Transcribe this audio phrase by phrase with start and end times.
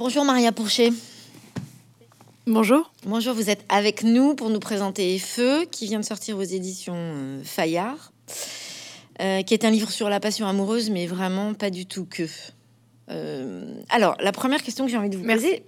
[0.00, 0.94] Bonjour Maria Pourchet.
[2.46, 2.90] Bonjour.
[3.04, 6.94] Bonjour, vous êtes avec nous pour nous présenter Feu, qui vient de sortir aux éditions
[6.96, 8.10] euh, Fayard,
[9.20, 12.22] euh, qui est un livre sur la passion amoureuse, mais vraiment pas du tout que.
[13.10, 15.64] Euh, alors, la première question que j'ai envie de vous poser.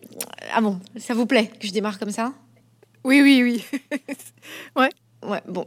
[0.55, 2.33] Ah bon, ça vous plaît que je démarre comme ça?
[3.05, 3.99] Oui, oui, oui.
[4.77, 4.89] ouais.
[5.29, 5.67] Ouais, bon.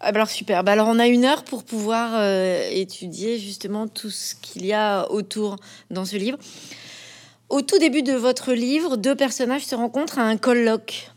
[0.00, 0.62] Ah, bah alors super.
[0.64, 2.22] Bah alors on a une heure pour pouvoir
[2.70, 5.56] étudier justement tout ce qu'il y a autour
[5.90, 6.36] dans ce livre.
[7.52, 11.10] Au tout début de votre livre, deux personnages se rencontrent à un colloque.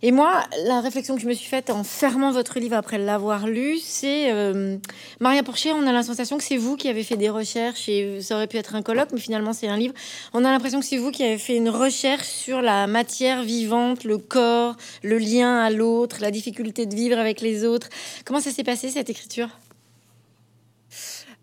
[0.00, 3.46] Et moi, la réflexion que je me suis faite en fermant votre livre après l'avoir
[3.46, 4.78] lu, c'est euh,
[5.20, 8.22] Maria Porcher, on a la sensation que c'est vous qui avez fait des recherches et
[8.22, 9.92] ça aurait pu être un colloque, mais finalement c'est un livre.
[10.32, 14.04] On a l'impression que c'est vous qui avez fait une recherche sur la matière vivante,
[14.04, 17.90] le corps, le lien à l'autre, la difficulté de vivre avec les autres.
[18.24, 19.50] Comment ça s'est passé cette écriture?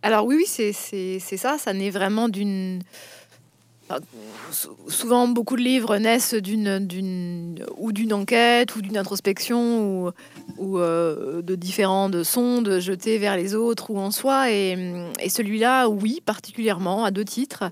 [0.02, 2.82] Alors oui, oui, c'est ça, ça naît vraiment d'une
[4.88, 10.14] souvent, beaucoup de livres naissent d'une, ou d'une enquête, ou d'une introspection,
[10.58, 14.52] ou, euh, de différentes sondes jetées vers les autres ou en soi.
[14.52, 14.78] Et,
[15.28, 17.64] celui-là, oui, particulièrement, à deux titres.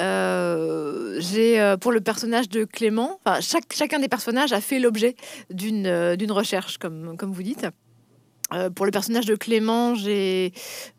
[0.00, 5.16] Euh, j'ai, euh, pour le personnage de Clément, chacun des personnages a fait l'objet
[5.50, 7.66] d'une, d'une recherche, comme, comme vous dites.
[8.52, 10.52] Euh, pour le personnage de Clément, j'ai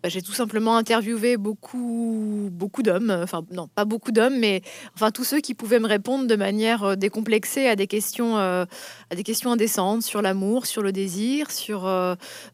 [0.03, 4.61] bah, j'ai tout simplement interviewé beaucoup beaucoup d'hommes, enfin non pas beaucoup d'hommes, mais
[4.95, 8.65] enfin tous ceux qui pouvaient me répondre de manière euh, décomplexée à des questions euh,
[9.11, 11.89] à des questions indécentes sur l'amour, sur le désir, sur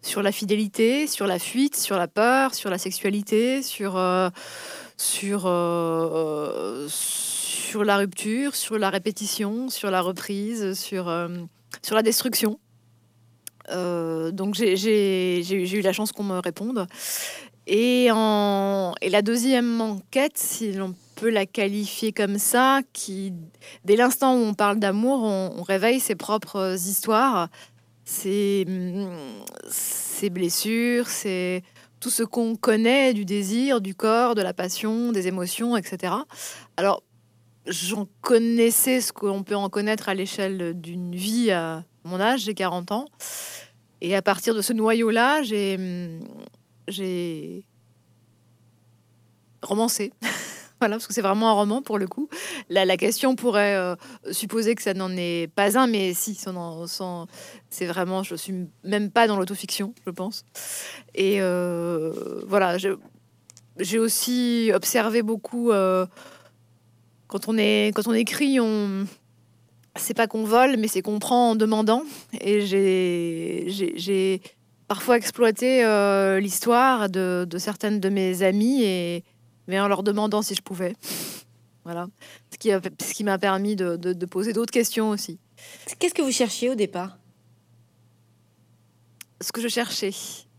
[0.04, 3.94] sur la fidélité, sur la fuite, sur la peur, sur la sexualité, sur
[4.98, 5.42] sur
[6.88, 11.12] sur la rupture, sur la répétition, sur la reprise, sur
[11.82, 12.60] sur la destruction.
[13.70, 16.88] Euh, donc j'ai eu la chance qu'on me réponde.
[17.66, 23.34] Et, la deuxième enquête, si l'on peut la qualifier comme ça, qui,
[23.86, 27.50] dès l'instant où on parle d'amour, on, réveille ses propres histoires,
[28.04, 28.66] ses,
[29.70, 31.64] ses blessures, c'est
[32.02, 36.14] tout ce qu'on connaît du désir, du corps, de la passion, des émotions, etc.
[36.76, 37.02] Alors,
[37.66, 42.54] j'en connaissais ce qu'on peut en connaître à l'échelle d'une vie à mon âge, j'ai
[42.54, 43.06] 40 ans.
[44.02, 45.80] Et à partir de ce noyau-là, j'ai,
[46.88, 47.66] j'ai
[49.62, 50.12] romancé.
[50.80, 52.28] voilà, parce que c'est vraiment un roman pour le coup.
[52.70, 53.96] La, question pourrait euh,
[54.32, 59.28] supposer que ça n'en est pas un, mais si, c'est vraiment, je suis même pas
[59.28, 60.44] dans l'autofiction, je pense.
[61.16, 62.78] Et euh, voilà,
[63.80, 65.72] j'ai aussi observé beaucoup.
[65.72, 66.06] Euh,
[67.28, 69.06] quand on, est, quand on écrit, on,
[69.96, 72.04] c'est pas qu'on vole, mais c'est qu'on prend en demandant.
[72.42, 74.42] Et j'ai
[74.88, 79.24] parfois exploité euh, l'histoire de, certaines de mes amies, et,
[79.68, 80.96] mais en leur demandant si je pouvais.
[81.84, 82.08] Voilà.
[82.52, 85.40] Ce qui, ce qui m'a permis de, de, poser d'autres questions aussi.
[86.00, 87.18] Qu'est-ce que vous cherchiez au départ?
[89.42, 90.14] Ce que je cherchais.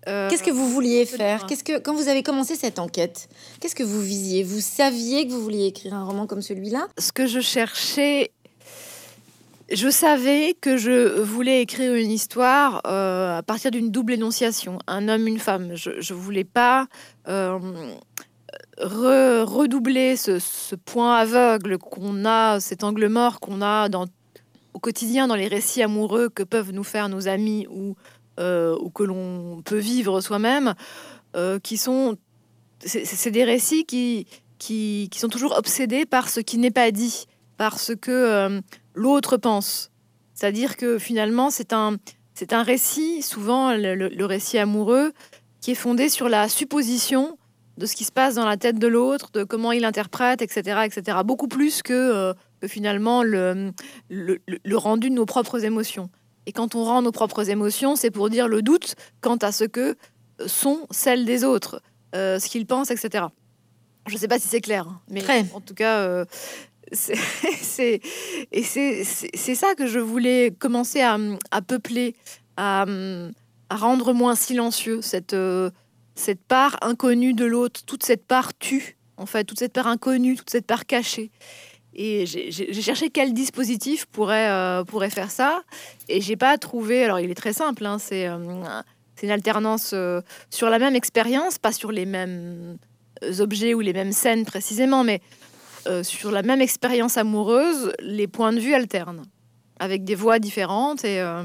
[0.07, 3.29] Euh, qu'est-ce que vous vouliez faire Qu'est-ce que quand vous avez commencé cette enquête,
[3.61, 4.43] qu'est-ce que vous visiez?
[4.43, 6.89] Vous saviez que vous vouliez écrire un roman comme celui-là?
[6.99, 8.31] Ce que je cherchais
[9.73, 15.09] je savais que je voulais écrire une histoire euh, à partir d'une double énonciation, un
[15.09, 15.75] homme, une femme.
[15.75, 16.87] Je ne voulais pas
[17.29, 17.59] euh,
[18.79, 23.89] redoubler ce, point aveugle qu'on a, cet angle mort qu'on a
[24.75, 27.97] au quotidien dans les récits amoureux que peuvent nous faire nos amis ou,
[28.39, 30.75] euh, que l'on peut vivre soi-même,
[31.63, 32.17] qui sont...
[32.85, 34.27] C'est des récits qui,
[34.59, 37.25] qui, qui, sont toujours obsédés par ce qui n'est pas dit,
[37.57, 38.61] parce que
[38.95, 39.91] l'autre pense.
[40.35, 41.97] C'est-à-dire que finalement, c'est un,
[42.35, 45.13] c'est un récit, souvent le, récit amoureux,
[45.61, 47.39] qui est fondé sur la supposition
[47.79, 50.83] de ce qui se passe dans la tête de l'autre, de comment il interprète, etc.,
[50.85, 51.19] etc.
[51.25, 53.73] Beaucoup plus que, euh, que finalement le,
[54.09, 56.11] le, rendu de nos propres émotions.
[56.47, 59.65] Et quand on rend nos propres émotions, c'est pour dire le doute quant à ce
[59.65, 59.97] que
[60.47, 61.81] sont celles des autres,
[62.15, 63.27] euh, ce qu'ils pensent, etc.
[64.07, 65.23] Je ne sais pas si c'est clair, hein, mais
[65.55, 66.25] en tout cas, euh,
[67.61, 68.01] c'est
[68.53, 71.19] et c'est ça que je voulais commencer à,
[71.63, 72.15] peupler,
[72.57, 72.85] à,
[73.71, 75.71] rendre moins silencieux cette euh,
[76.15, 80.37] cette part inconnue de l'autre, toute cette part tue, en fait, toute cette part inconnue,
[80.37, 81.33] toute cette part cachée.
[81.93, 85.63] Et j'ai cherché quel dispositif pourrait, euh, pourrait faire ça.
[86.09, 87.05] Et j'ai pas trouvé.
[87.05, 87.85] Alors, il est très simple.
[87.85, 88.37] Hein, c'est euh,
[89.23, 89.93] une alternance
[90.51, 92.79] sur la même expérience, pas sur les mêmes
[93.39, 95.21] objets ou les mêmes scènes précisément, mais
[95.87, 99.23] euh, sur la même expérience amoureuse, les points de vue alternent,
[99.79, 101.45] avec des voix différentes et euh,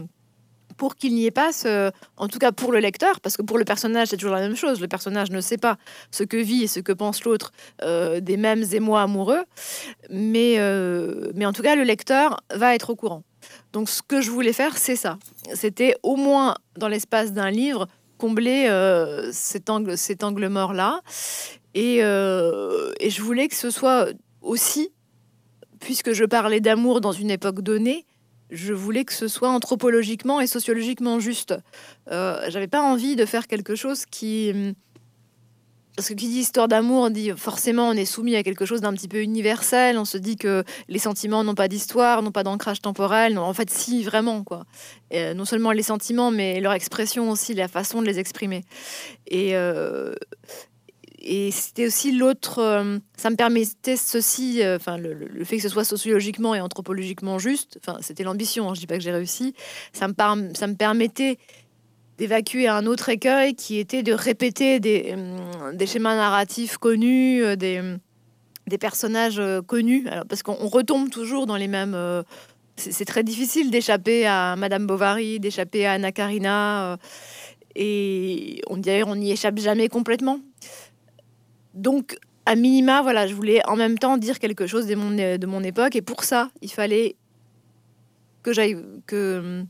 [0.77, 3.57] pour qu'il n'y ait pas ce, en tout cas pour le lecteur, parce que pour
[3.57, 4.79] le personnage c'est toujours la même chose.
[4.79, 5.77] Le personnage ne sait pas
[6.11, 7.51] ce que vit et ce que pense l'autre
[7.81, 9.43] euh, des mêmes émois amoureux,
[10.09, 10.57] mais
[11.35, 13.23] mais en tout cas le lecteur va être au courant.
[13.73, 15.17] Donc ce que je voulais faire, c'est ça.
[15.53, 17.87] C'était au moins dans l'espace d'un livre
[18.17, 18.69] combler
[19.33, 21.01] cet angle cet angle mort là,
[21.73, 24.07] et je voulais que ce soit
[24.41, 24.91] aussi
[25.79, 28.05] puisque je parlais d'amour dans une époque donnée,
[28.49, 31.53] je voulais que ce soit anthropologiquement et sociologiquement juste.
[32.11, 34.51] Euh, J'avais pas envie de faire quelque chose qui.
[34.53, 34.73] Hum,
[35.95, 38.93] parce que qui dit histoire d'amour dit forcément on est soumis à quelque chose d'un
[38.93, 39.97] petit peu universel.
[39.97, 43.33] On se dit que les sentiments n'ont pas d'histoire, n'ont pas d'ancrage temporel.
[43.33, 44.45] Non, en fait, si, vraiment.
[44.45, 44.63] quoi.
[45.13, 48.63] Euh, non seulement les sentiments, mais leur expression aussi, la façon de les exprimer.
[49.27, 50.15] Et, euh,
[51.21, 52.59] et c'était aussi l'autre.
[52.59, 57.39] Euh, ça me permettait ceci, euh, enfin le, fait que ce soit sociologiquement et anthropologiquement
[57.39, 57.79] juste.
[57.81, 58.69] Enfin, c'était l'ambition.
[58.69, 59.53] Hein, je dis pas que j'ai réussi.
[59.91, 61.37] Ça me permettait
[62.17, 67.97] d'évacuer un autre écueil qui était de répéter des, euh, schémas narratifs connus, des,
[68.79, 70.07] personnages connus.
[70.27, 71.97] Parce qu'on retombe toujours dans les mêmes.
[72.75, 76.97] c'est très difficile d'échapper à Madame Bovary, d'échapper à Anna Karina.
[77.75, 80.39] et on dirait on n'y échappe jamais complètement.
[81.73, 85.45] Donc, à minima, voilà, je voulais en même temps dire quelque chose de mon, de
[85.45, 85.95] mon époque.
[85.95, 87.15] Et pour ça, il fallait
[88.43, 88.77] que j'aille.
[89.05, 89.63] que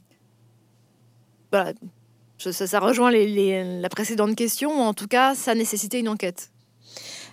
[1.52, 1.74] Voilà.
[2.38, 4.72] ça, rejoint la précédente question.
[4.72, 6.52] En tout cas, ça nécessitait une enquête.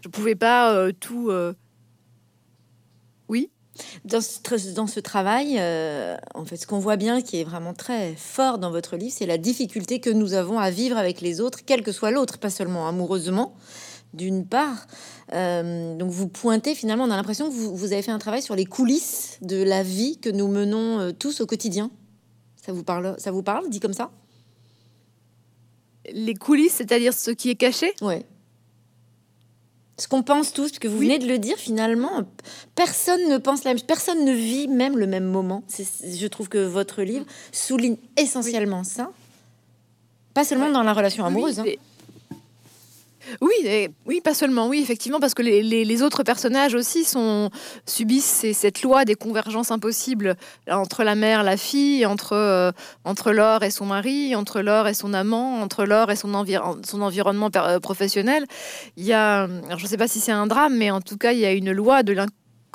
[0.02, 1.30] Je ne pouvais pas euh, tout.
[1.30, 1.54] Euh,
[3.28, 3.50] oui
[4.04, 8.58] dans ce, travail, euh, en fait, ce qu'on voit bien qui est vraiment très fort
[8.58, 11.82] dans votre livre, c'est la difficulté que nous avons à vivre avec les autres, quel
[11.82, 13.54] que soit l'autre, pas seulement amoureusement,
[14.16, 14.86] d'une part.
[15.32, 18.56] Euh, donc vous pointez finalement, on a l'impression que vous, avez fait un travail sur
[18.56, 21.90] les coulisses de la vie que nous menons euh, tous au quotidien.
[22.64, 24.10] Ça vous parle, ça vous parle, dit comme ça?
[26.12, 27.92] Les coulisses, c'est-à-dire ce qui est caché?
[28.00, 28.24] Oui.
[29.98, 32.22] Ce qu'on pense tous, parce que vous venez de le dire, finalement,
[32.74, 35.62] personne ne pense la même personne ne vit même le même moment.
[35.70, 39.10] Je trouve que votre livre souligne essentiellement ça.
[40.34, 41.60] Pas seulement dans la relation amoureuse.
[41.60, 41.64] Hein.
[43.40, 47.06] Oui, oui, pas seulement, oui, effectivement, parce que les, autres personnages aussi
[47.86, 50.36] subissent cette loi des convergences impossibles
[50.70, 52.70] entre la mère, la fille, entre, euh,
[53.32, 57.80] Laure et son mari, entre Laure et son amant, entre Laure et son, environnement euh,
[57.80, 58.46] professionnel.
[58.96, 61.32] Il y a, je ne sais pas si c'est un drame, mais en tout cas,
[61.32, 62.14] il y a une loi de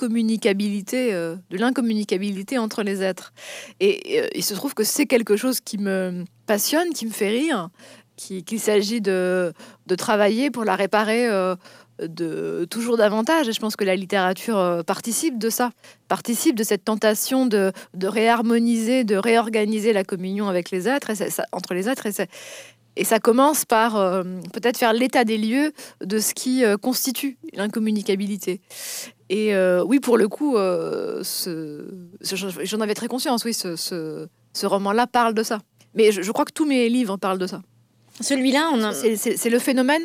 [0.04, 3.34] euh, de l'incommunicabilité entre les êtres.
[3.80, 7.70] Et il se trouve que c'est quelque chose qui me passionne, qui me fait rire
[8.22, 9.54] qu'il s'agit de,
[9.98, 11.56] travailler pour la réparer euh,
[12.02, 13.50] de, toujours davantage.
[13.50, 15.72] Et je pense que la littérature euh, participe de ça,
[16.08, 17.72] participe de cette tentation de,
[18.02, 21.16] réharmoniser, de réorganiser la communion avec les êtres, et
[21.52, 22.08] entre les êtres.
[22.98, 28.62] Et, ça commence par euh, peut-être faire l'état des lieux de ce qui constitue l'incommunicabilité.
[29.30, 31.22] Et oui, pour le coup, j'en
[32.82, 34.28] avais très conscience, oui, ce,
[34.62, 35.60] roman-là parle de ça.
[35.96, 37.62] Mais je crois que tous mes livres parlent de ça.
[38.22, 38.94] Celui-là, on a...
[38.94, 40.04] c'est le phénomène.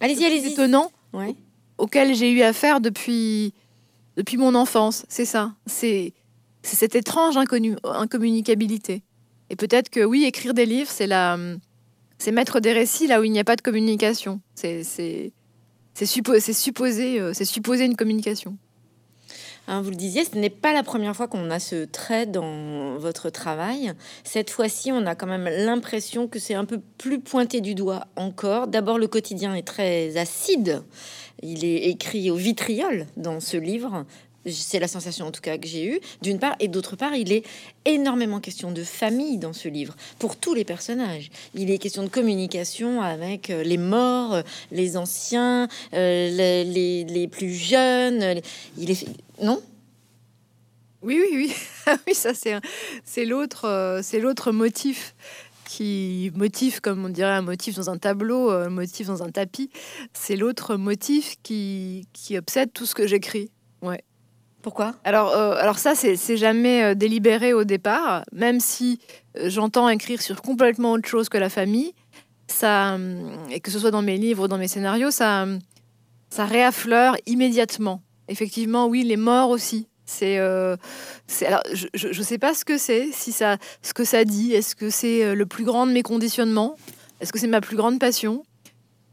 [0.00, 0.52] Allez-y, allez-y.
[0.52, 0.90] Étonnant.
[1.78, 3.52] Auquel j'ai eu affaire depuis
[4.16, 5.06] depuis mon enfance.
[5.08, 5.54] C'est ça.
[5.66, 6.12] C'est
[6.62, 9.02] cette étrange inconnu, incommunicabilité.
[9.48, 11.38] Et peut-être que oui, écrire des livres, c'est la,
[12.18, 14.40] c'est mettre des récits là où il n'y a pas de communication.
[14.54, 15.32] C'est c'est
[16.06, 18.56] supposé, euh, c'est une communication.
[19.70, 22.96] Hein, vous le disiez, ce n'est pas la première fois qu'on a ce trait dans
[22.96, 23.92] votre travail.
[24.24, 28.06] Cette fois-ci, on a quand même l'impression que c'est un peu plus pointé du doigt
[28.16, 28.66] encore.
[28.66, 30.82] D'abord, le quotidien est très acide.
[31.42, 34.06] Il est écrit au vitriol dans ce livre.
[34.50, 37.30] C'est la sensation en tout cas que j'ai eue, d'une part, et d'autre part, il
[37.32, 37.44] est
[37.84, 41.28] énormément question de famille dans ce livre, pour tous les personnages.
[41.54, 44.38] Il est question de communication avec euh, les morts,
[44.72, 48.40] les anciens, euh, les, plus jeunes.
[49.42, 49.62] Non?
[51.02, 51.54] Oui, oui, oui.
[51.86, 52.54] Ah oui, ça c'est
[53.02, 55.14] c'est l'autre euh, c'est l'autre motif
[55.64, 59.70] qui motif comme on dirait un motif dans un tableau, un motif dans un tapis.
[60.12, 63.50] C'est l'autre motif qui qui obsède tout ce que j'écris.
[63.80, 64.02] Ouais.
[64.60, 64.96] Pourquoi?
[65.04, 68.98] Alors, euh, alors ça, c'est jamais euh, délibéré au départ, même si
[69.44, 71.94] j'entends écrire sur complètement autre chose que la famille.
[72.48, 72.98] Ça,
[73.50, 75.46] et que ce soit dans mes livres ou dans mes scénarios, ça,
[76.30, 78.02] ça réaffleure immédiatement.
[78.28, 79.88] Effectivement, oui, les morts aussi.
[80.08, 80.76] C'est, euh,
[81.46, 84.54] alors, je ne sais pas ce que c'est, si ça, ce que ça dit.
[84.54, 86.76] Est-ce que c'est euh, le plus grand de mes conditionnements?
[87.20, 88.42] Est-ce que c'est ma plus grande passion?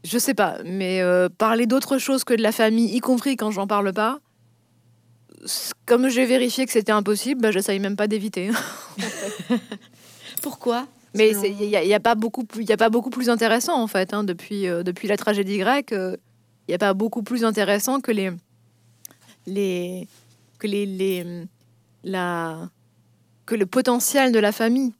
[0.04, 0.56] Je sais pas.
[0.64, 4.20] Mais euh, parler d'autre chose que de la famille, y compris quand j'en parle pas,
[5.84, 8.50] comme j'ai vérifié que c'était impossible, bah, j'essaye même pas d'éviter.
[10.42, 10.86] Pourquoi?
[11.14, 14.14] Mais il n'y a, pas beaucoup plus, il a pas beaucoup plus intéressant en fait.
[14.14, 18.12] Hein, depuis, euh, depuis la tragédie grecque, il n'y a pas beaucoup plus intéressant que
[18.12, 18.32] les,
[19.46, 20.08] les,
[20.58, 21.24] que les, les,
[22.04, 22.70] la,
[23.46, 24.92] que le potentiel de la famille,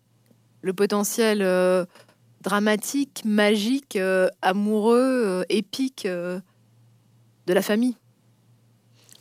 [0.62, 1.86] le potentiel
[2.42, 3.98] dramatique, magique,
[4.42, 6.42] amoureux, épique de
[7.46, 7.96] la famille.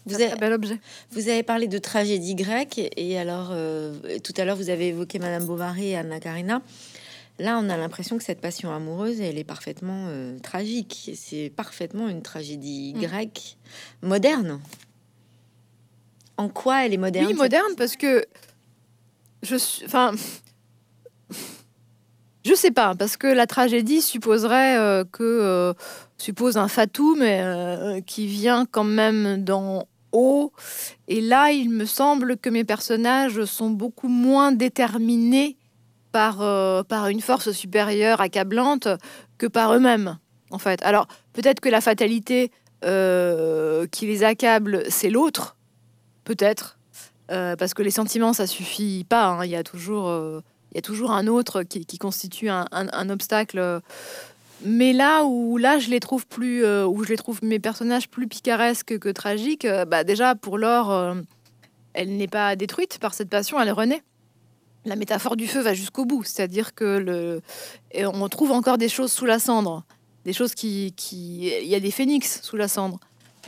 [0.05, 0.79] Vous avez, bel objet.
[1.12, 5.17] Vous avez parlé de tragédie grecque et alors euh, tout à l'heure vous avez évoqué
[5.17, 6.62] Madame Bovary et Anna Karina.
[7.38, 11.12] Là, on a l'impression que cette passion amoureuse, elle est parfaitement euh, tragique.
[11.15, 13.01] C'est parfaitement une tragédie mm.
[13.01, 13.58] grecque
[14.03, 14.62] moderne.
[16.38, 18.25] En quoi elle est moderne Oui, moderne parce que
[19.42, 20.12] je suis, enfin,
[22.44, 25.74] je sais pas, parce que la tragédie supposerait euh, que
[26.18, 27.24] suppose un fatum
[28.06, 29.88] qui vient quand même dans
[31.08, 35.58] et là, il me semble que mes personnages sont beaucoup moins déterminés
[36.12, 38.88] par, euh, par une force supérieure accablante
[39.38, 40.18] que par eux-mêmes,
[40.51, 40.82] en fait.
[40.84, 42.51] Alors, peut-être que la fatalité
[42.86, 45.58] euh, qui les accable, c'est l'autre,
[46.25, 46.77] peut-être,
[47.32, 49.27] euh, parce que les sentiments, ça suffit pas.
[49.27, 49.46] Hein.
[49.46, 50.10] Il, y a toujours,
[50.72, 53.82] il y a toujours un autre qui, constitue un, obstacle
[54.63, 58.10] mais là où là je les trouve plus, euh, où je les trouve mes personnages
[58.10, 61.15] plus picaresques que tragiques, euh, bah déjà pour Laure, euh,
[61.94, 64.03] elle n'est pas détruite par cette passion, elle renaît.
[64.86, 67.41] La métaphore du feu va jusqu'au bout, c'est-à-dire que le,
[67.91, 69.84] et on trouve encore des choses sous la cendre,
[70.25, 73.00] des choses qui, qui, il y a des phénix sous la cendre.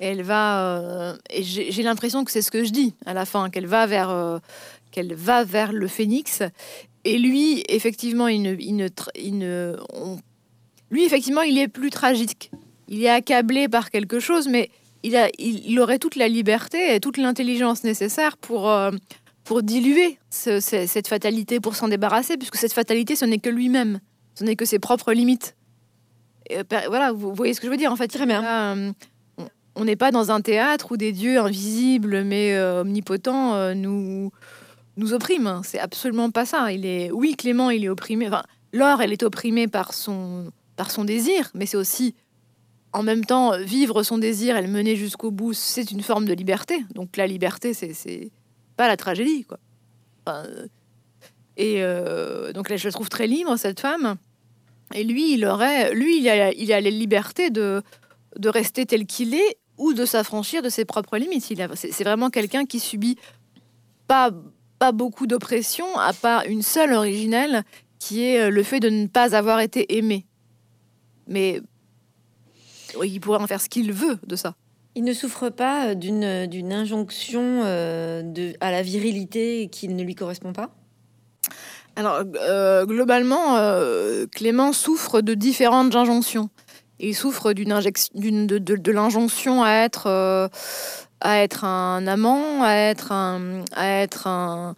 [0.01, 3.49] Et elle va, et j'ai l'impression que c'est ce que je dis à la fin,
[3.49, 4.39] qu'elle va vers,
[4.91, 6.43] qu'elle va vers le phénix.
[7.03, 9.75] Et lui, effectivement, il ne, il ne, il ne
[10.89, 12.51] lui, effectivement, il est plus tragique.
[12.87, 14.69] Il est accablé par quelque chose, mais
[15.03, 18.91] il, a, il, aurait toute la liberté et toute l'intelligence nécessaire pour, euh,
[19.43, 23.99] pour diluer cette fatalité, pour s'en débarrasser, puisque cette fatalité, ce n'est que lui-même,
[24.35, 25.55] ce n'est que ses propres limites.
[26.49, 28.07] Et, voilà, vous voyez ce que je veux dire, en fait.
[28.07, 28.43] Très bien.
[28.45, 28.91] Euh,
[29.77, 34.31] on n'est pas dans un théâtre où des dieux invisibles mais euh, omnipotents nous,
[34.97, 35.61] nous oppriment.
[35.63, 36.71] C'est absolument pas ça.
[36.71, 38.27] Il est, oui, Clément, il est opprimé.
[38.27, 38.43] Enfin,
[38.73, 42.15] Laure, elle est opprimée par son, par son désir, mais c'est aussi
[42.93, 46.33] en même temps vivre son désir et le mener jusqu'au bout, c'est une forme de
[46.33, 46.83] liberté.
[46.95, 48.31] Donc la liberté, c'est
[48.75, 49.59] pas la tragédie, quoi.
[50.29, 50.67] Euh,
[51.55, 54.15] et euh, donc là, je trouve très libre cette femme.
[54.93, 57.81] Et lui, il aurait, lui, il a, il a la liberté de
[58.37, 61.53] de rester tel qu'il est ou de s'affranchir de ses propres limites.
[61.75, 63.17] C'est vraiment quelqu'un qui subit
[64.07, 64.31] pas
[64.79, 67.63] pas beaucoup d'oppression, à part une seule originelle,
[67.97, 70.27] qui est le fait de ne pas avoir été aimé.
[71.27, 71.61] Mais
[73.03, 74.53] il pourrait en faire ce qu'il veut de ça.
[74.95, 80.15] Il ne souffre pas d'une, d'une injonction euh, de, à la virilité qui ne lui
[80.15, 80.71] correspond pas?
[81.95, 86.49] Alors, euh, globalement, euh, Clément souffre de différentes injonctions.
[86.99, 90.07] Il souffre d'une injection, de, l'injonction à être,
[91.21, 94.75] à être un amant, à être un, un,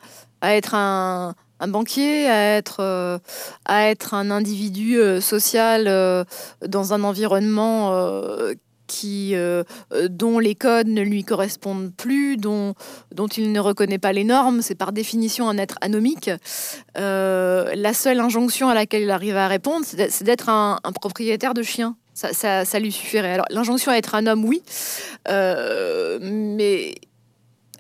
[0.74, 3.20] un, un banquier, à être, euh,
[3.68, 6.24] un individu euh, social euh,
[6.66, 7.92] dans un environnement
[10.10, 12.74] dont les codes ne lui correspondent plus, dont,
[13.14, 14.64] dont il ne reconnaît pas les normes.
[14.64, 16.32] C'est par définition un être anomique.
[16.96, 21.96] la seule injonction à laquelle il arrive à répondre, c'est d'être un, propriétaire de chien.
[22.32, 23.34] Ça, lui suffirait.
[23.34, 24.62] Alors, l'injonction à être un homme, oui.
[25.28, 26.96] mais.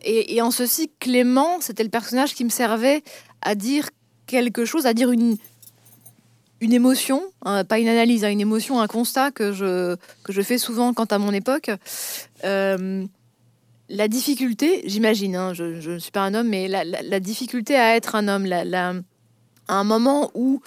[0.01, 3.03] Et, en ceci, Clément, c'était le personnage qui me servait
[3.41, 3.89] à dire
[4.27, 5.37] quelque chose, à dire une,
[6.61, 10.41] une émotion, hein, pas une analyse, hein, une émotion, un constat que je, que je
[10.41, 11.71] fais souvent quant à mon époque.
[12.43, 13.05] Euh,
[13.89, 18.15] la difficulté, j'imagine, hein, je ne suis pas un homme, mais la, difficulté à être
[18.15, 18.93] un homme, la,
[19.75, 20.61] un moment où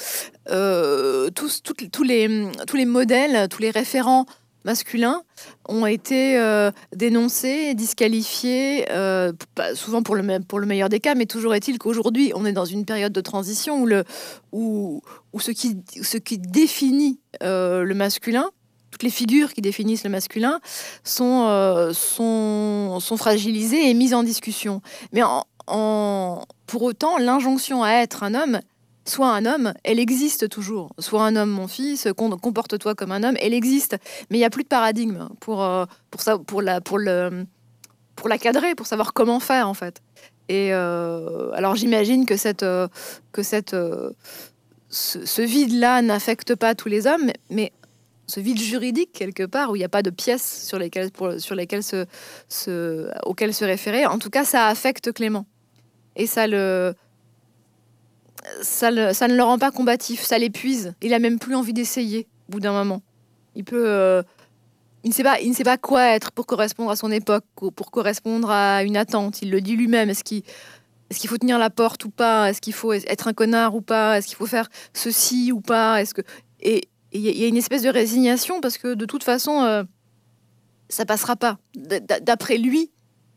[0.50, 4.26] euh, tous, tous, les, tous les modèles, tous les référents
[4.64, 5.22] masculins
[5.68, 9.32] ont été euh, dénoncés, disqualifiés, euh,
[9.74, 12.64] souvent pour le, pour le meilleur des cas, mais toujours est-il qu'aujourd'hui, on est dans
[12.64, 14.04] une période de transition où, le,
[14.52, 18.50] où, où ce, qui, ce qui définit euh, le masculin,
[18.90, 20.60] toutes les figures qui définissent le masculin,
[21.02, 24.82] sont, sont, sont fragilisées et mises en discussion.
[25.12, 28.60] Mais en, pour autant, l'injonction à être un homme
[29.04, 30.94] Soit un homme, elle existe toujours.
[30.98, 33.96] Soit un homme, mon fils, comporte-toi comme un homme, elle existe.
[34.30, 37.44] Mais il n'y a plus de paradigme pour, euh, pour, ça, pour, la, pour, le,
[38.14, 40.00] pour la cadrer, pour savoir comment faire, en fait.
[40.48, 42.86] Et euh, alors j'imagine que, cette, euh,
[43.32, 43.74] que cette,
[44.88, 47.72] ce, vide-là n'affecte pas tous les hommes, mais
[48.28, 51.40] ce vide juridique, quelque part, où il n'y a pas de pièces sur lesquelles, pour,
[51.40, 52.06] sur lesquelles se,
[52.48, 55.46] se, auxquelles se référer, en tout cas, ça affecte Clément.
[56.14, 56.26] Et
[58.62, 60.94] ça ça, ne le rend pas combatif, ça l'épuise.
[61.02, 63.02] Il a même plus envie d'essayer au bout d'un moment.
[63.54, 63.84] Il peut.
[63.86, 64.22] Euh,
[65.04, 67.44] il ne, sait pas, il ne sait pas quoi être pour correspondre à son époque,
[67.56, 69.42] pour correspondre à une attente.
[69.42, 70.10] Il le dit lui-même.
[70.10, 72.48] Est-ce qu'il est qu'il faut tenir la porte ou pas?
[72.48, 74.16] Est-ce qu'il faut être un connard ou pas?
[74.16, 76.00] Est-ce qu'il faut faire ceci ou pas?
[76.00, 76.22] Est-ce que
[76.60, 79.82] et il y a une espèce de résignation parce que de toute façon, euh,
[80.88, 81.58] ça passera pas.
[81.74, 82.90] D'après lui,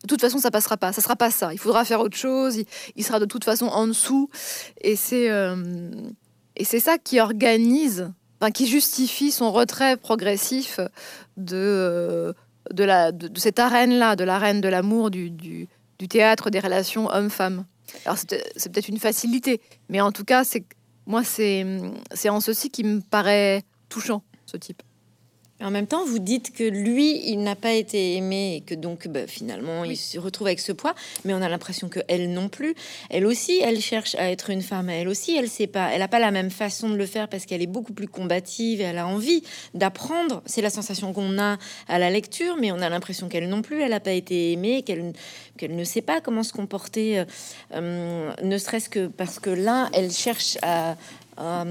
[0.06, 0.94] de toute façon, ça passera pas.
[0.94, 1.52] Ça sera pas ça.
[1.52, 2.58] Il faudra faire autre chose.
[2.96, 4.30] Il, sera de toute façon en dessous.
[4.82, 5.90] Et c'est euh,
[6.56, 10.80] et c'est ça qui organise, enfin, qui justifie son retrait progressif
[11.38, 12.34] de euh,
[12.72, 15.68] de la de, cette arène là, de l'arène de l'amour, du, du,
[16.08, 17.66] théâtre des relations homme-femme.
[18.06, 20.66] Alors c'est peut-être une facilité, mais en tout cas, c'est
[21.08, 21.66] moi c'est
[22.14, 24.84] c'est en ceci qui me paraît touchant, ce type.
[25.66, 29.08] En même temps, vous dites que lui, il n'a pas été aimé et que donc
[29.08, 30.94] bah, finalement, il se retrouve avec ce poids.
[31.26, 32.76] Mais on a l'impression que elle non plus.
[33.10, 34.92] Elle aussi, elle cherche à être une femme.
[34.92, 35.90] Elle aussi, elle sait pas.
[35.92, 38.80] Elle n'a pas la même façon de le faire parce qu'elle est beaucoup plus combative
[38.80, 39.42] et elle a envie
[39.74, 40.44] d'apprendre.
[40.46, 41.58] C'est la sensation qu'on a
[41.88, 44.84] à la lecture, mais on a l'impression qu'elle non plus, elle n'a pas été aimée,
[44.84, 45.14] qu'elle
[45.58, 47.26] qu'elle ne sait pas comment se comporter, euh,
[47.74, 50.96] euh, ne serait-ce que parce que là, elle cherche à
[51.38, 51.66] à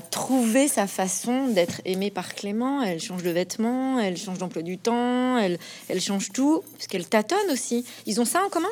[0.00, 2.82] trouver sa façon d'être aimée par Clément.
[2.82, 5.58] Elle change de vêtements, elle change d'emploi du temps, elle,
[6.00, 7.84] change tout, parce qu'elle tâtonne aussi.
[8.06, 8.68] Ils ont ça en commun?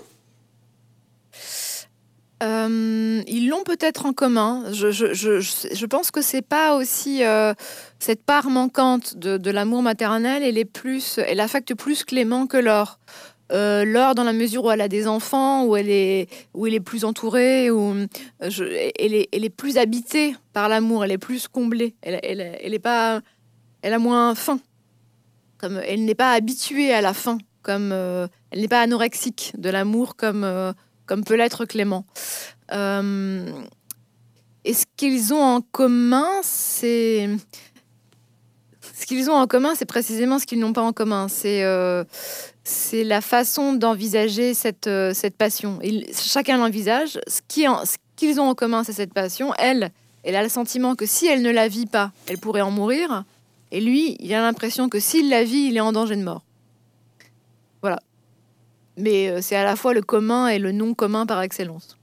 [2.41, 4.65] Euh, ils l'ont peut-être en commun.
[4.71, 7.53] Je, pense que c'est pas aussi euh,
[7.99, 10.45] cette part manquante de, de l'amour maternel.
[10.45, 13.01] Elle est plus, elle affecte plus Clément que Laure.
[13.51, 17.05] Euh, dans la mesure où elle a des enfants, où elle est, où est plus
[17.05, 21.95] entourée, où euh, elle, est, elle est plus habitée par l'amour, elle est plus comblée.
[22.03, 23.21] Elle, est pas,
[23.83, 24.61] elle a moins faim.
[25.57, 29.71] Comme elle n'est pas habituée à la faim, comme euh, elle n'est pas anorexique de
[29.71, 30.75] l'amour, comme
[31.07, 32.05] comme peut l'être Clément.
[32.71, 32.75] et
[34.75, 37.31] ce qu'ils ont en commun, c'est
[38.95, 41.29] ce qu'ils ont en commun, c'est précisément ce qu'ils n'ont pas en commun.
[41.29, 41.65] C'est
[42.69, 45.79] c'est la façon d'envisager cette, euh, cette passion.
[46.13, 47.19] chacun l'envisage.
[47.27, 47.41] Ce
[48.17, 49.55] qu'ils ont en commun, c'est cette passion.
[49.59, 49.91] Elle,
[50.23, 53.25] elle a le sentiment que si elle ne la vit pas, elle pourrait en mourir.
[53.71, 56.43] Et lui, il a l'impression que s'il la vit, il est en danger de mort.
[57.81, 58.01] Voilà.
[58.97, 61.98] Mais euh, c'est à la fois le commun et le non commun par excellence.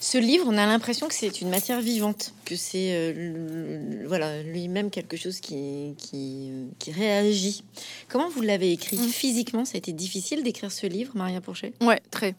[0.00, 4.90] Ce livre, on a l'impression que c'est une matière vivante, que c'est euh, voilà lui-même
[4.90, 7.64] quelque chose qui, qui, réagit.
[8.08, 9.08] Comment vous l'avez écrit mm.
[9.08, 11.72] physiquement Ça a été difficile d'écrire ce livre, Maria Pourchet?
[11.80, 12.36] Ouais, très.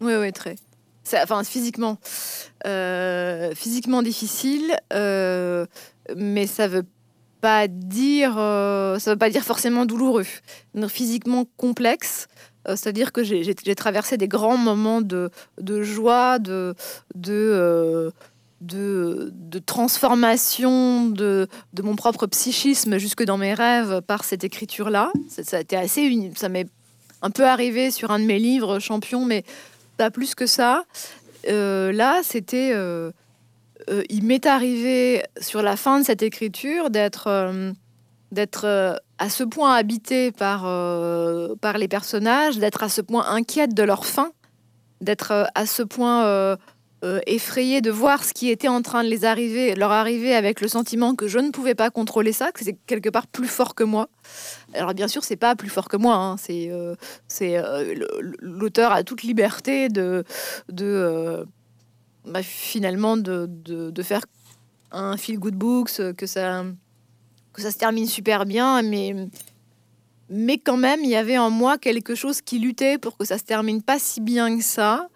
[0.00, 0.56] Oui, oui, très.
[1.14, 1.98] Enfin, physiquement,
[2.66, 5.66] euh, physiquement difficile, euh,
[6.16, 6.84] mais ça veut
[7.40, 10.26] pas dire, ça veut pas dire forcément douloureux.
[10.88, 12.28] physiquement complexe.
[12.68, 15.30] Euh, c'est-à-dire que j'ai traversé des grands moments de,
[15.82, 16.74] joie, de,
[17.26, 18.10] euh,
[18.60, 25.10] de, de, transformation de, de, mon propre psychisme jusque dans mes rêves par cette écriture-là.
[25.30, 26.66] Ça, a été assez Ça m'est
[27.22, 29.44] un peu arrivé sur un de mes livres, Champion, mais
[29.96, 30.84] pas plus que ça.
[31.48, 32.74] Euh, là, c'était.
[34.10, 37.28] Il m'est arrivé sur la fin de cette écriture d'être
[38.32, 43.74] d'être à ce point habité par, euh, par les personnages, d'être à ce point inquiète
[43.74, 44.32] de leur fin,
[45.00, 46.56] d'être euh, à ce point euh,
[47.26, 50.68] effrayée de voir ce qui était en train de les arriver, leur arriver avec le
[50.68, 53.84] sentiment que je ne pouvais pas contrôler ça, que c'est quelque part plus fort que
[53.84, 54.08] moi.
[54.74, 56.36] Alors bien sûr, c'est pas plus fort que moi, hein.
[56.36, 56.70] c'est
[57.28, 57.56] c'est
[58.40, 60.24] l'auteur a toute liberté de,
[60.70, 61.46] de
[62.28, 64.24] bah, finalement de, de, faire
[64.92, 66.64] un feel good books, que ça
[67.60, 69.14] ça se termine super bien, mais,
[70.30, 73.38] mais quand même, il y avait en moi quelque chose qui luttait pour que ça
[73.38, 75.08] se termine pas si bien que ça.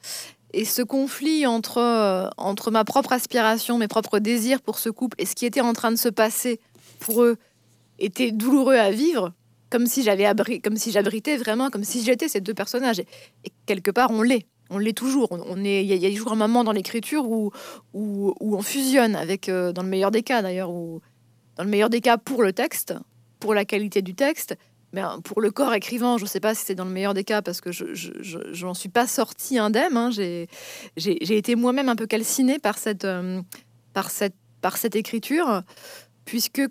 [0.53, 5.17] Et ce conflit entre, euh, entre ma propre aspiration, mes propres désirs pour ce couple
[5.19, 6.61] et ce qui était en train de se passer
[6.99, 7.39] pour eux
[7.99, 9.33] était douloureux à vivre,
[9.71, 12.99] comme si j'avais abri comme si j'abritais vraiment, comme si j'étais ces deux personnages.
[12.99, 13.07] Et,
[13.65, 14.47] quelque part, on l'est.
[14.73, 15.29] On l'est toujours.
[15.31, 15.85] On, est.
[15.85, 17.51] Il y, a toujours un moment dans l'écriture où,
[17.93, 22.01] où, on fusionne avec, euh, dans le meilleur des cas d'ailleurs, dans le meilleur des
[22.01, 22.95] cas pour le texte,
[23.39, 24.57] pour la qualité du texte,
[24.93, 27.15] mais hein, pour le corps écrivant, je ne sais pas si c'est dans le meilleur
[27.15, 29.97] des cas parce que je n'en suis pas sortie indemne.
[29.97, 30.11] Hein.
[30.11, 30.49] J'ai
[31.37, 33.41] été moi-même un peu calcinée par cette, euh,
[33.93, 35.63] par cette, par cette écriture,
[36.25, 36.63] puisque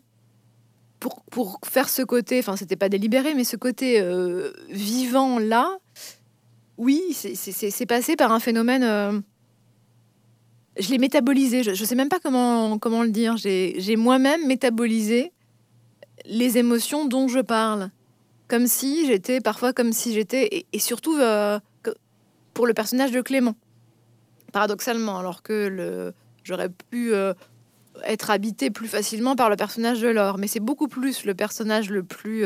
[1.00, 5.78] pour, pour faire ce côté, enfin c'était pas délibéré, mais ce côté euh, vivant là,
[6.82, 9.20] oui, c'est passé par un phénomène euh,
[10.80, 11.62] je l'ai métabolisé.
[11.62, 13.38] Je ne sais même pas comment, comment le dire.
[13.38, 15.32] J'ai moi-même métabolisé
[16.26, 17.92] les émotions dont je parle.
[18.48, 21.60] Comme si j'étais, parfois comme si j'étais, et, surtout euh,
[22.56, 23.56] pour le personnage de Clément.
[24.52, 26.12] paradoxalement, alors que
[26.44, 27.34] j'aurais pu euh,
[28.06, 30.40] être habité plus facilement par le personnage de Laure.
[30.40, 32.44] Mais c'est beaucoup plus le personnage le plus,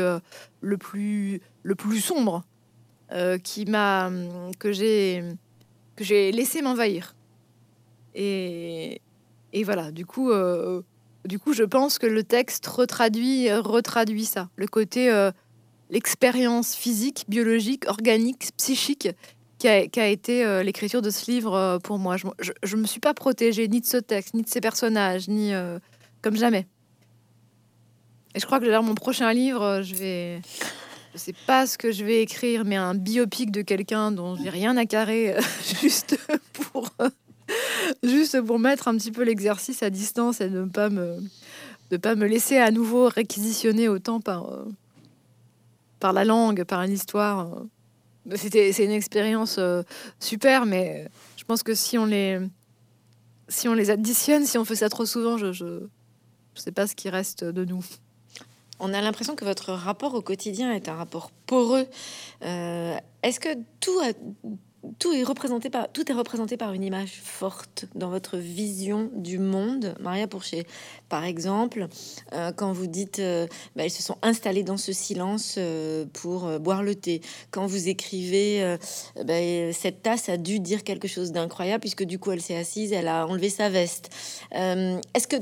[0.60, 2.44] le plus, le plus sombre
[3.12, 4.10] euh, qui m'a,
[4.58, 5.22] que j'ai,
[5.96, 7.14] que j'ai laissé m'envahir.
[8.14, 9.00] Et,
[9.52, 10.30] et voilà, du coup,
[11.24, 15.10] du coup, je pense que le texte retraduit, retraduit ça, le côté,
[15.90, 19.08] l'expérience physique, biologique, organique, psychique
[19.58, 22.16] qui a, été euh, l'écriture de ce livre euh, pour moi.
[22.16, 25.54] Je ne me suis pas protégée ni de ce texte, ni de ces personnages, ni
[25.54, 25.78] euh,
[26.22, 26.66] comme jamais.
[28.34, 30.40] Et je crois que mon prochain livre, je vais.
[31.16, 34.76] Sais pas ce que je vais écrire, mais un biopic de quelqu'un dont j'ai rien
[34.76, 35.36] à carrer,
[35.80, 36.18] juste
[36.52, 36.90] pour.
[38.02, 41.18] juste pour mettre un petit peu l'exercice à distance et ne pas me,
[41.90, 44.64] de pas me laisser à nouveau réquisitionner autant par,
[46.00, 47.62] par la langue, par une histoire.
[48.34, 49.82] C'était, c'est une expérience euh,
[50.18, 52.40] super, mais je pense que si on les,
[53.48, 55.86] si on les additionne, si on fait ça trop souvent, je, je,
[56.54, 57.84] je sais pas ce qui reste de nous.
[58.78, 61.86] On a l'impression que votre rapport au quotidien est un rapport poreux.
[62.42, 63.48] Euh, est-ce que
[64.98, 70.66] tout est représenté par une image forte dans votre vision du monde, Maria Pourchet.
[71.08, 71.88] Par exemple,
[72.32, 76.58] euh, quand vous dites, euh, bah, ils se sont installés dans ce silence euh, pour
[76.60, 77.20] boire le thé.
[77.50, 78.76] Quand vous écrivez,
[79.24, 79.34] bah,
[79.72, 83.08] cette tasse a dû dire quelque chose d'incroyable puisque du coup elle s'est assise, elle
[83.08, 84.10] a enlevé sa veste.
[84.52, 85.36] est-ce que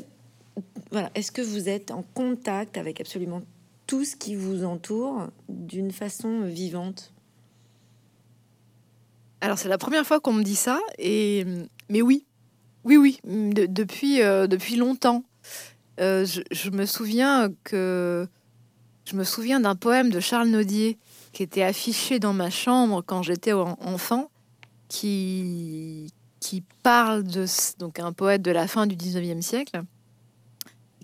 [0.90, 3.42] voilà, est-ce que vous êtes en contact avec absolument
[3.86, 7.12] tout ce qui vous entoure d'une façon vivante?
[9.40, 11.44] Alors c'est la première fois qu'on me dit ça, et
[11.90, 12.24] mais oui,
[12.84, 15.24] oui, oui, depuis, euh, depuis longtemps.
[16.00, 18.26] Euh, je, me souviens que
[19.04, 20.98] je me souviens d'un poème de Charles Naudier
[21.32, 24.30] qui était affiché dans ma chambre quand j'étais enfant,
[24.88, 26.08] qui
[26.40, 27.46] qui parle de
[27.78, 29.82] donc un poète de la fin du 19e siècle,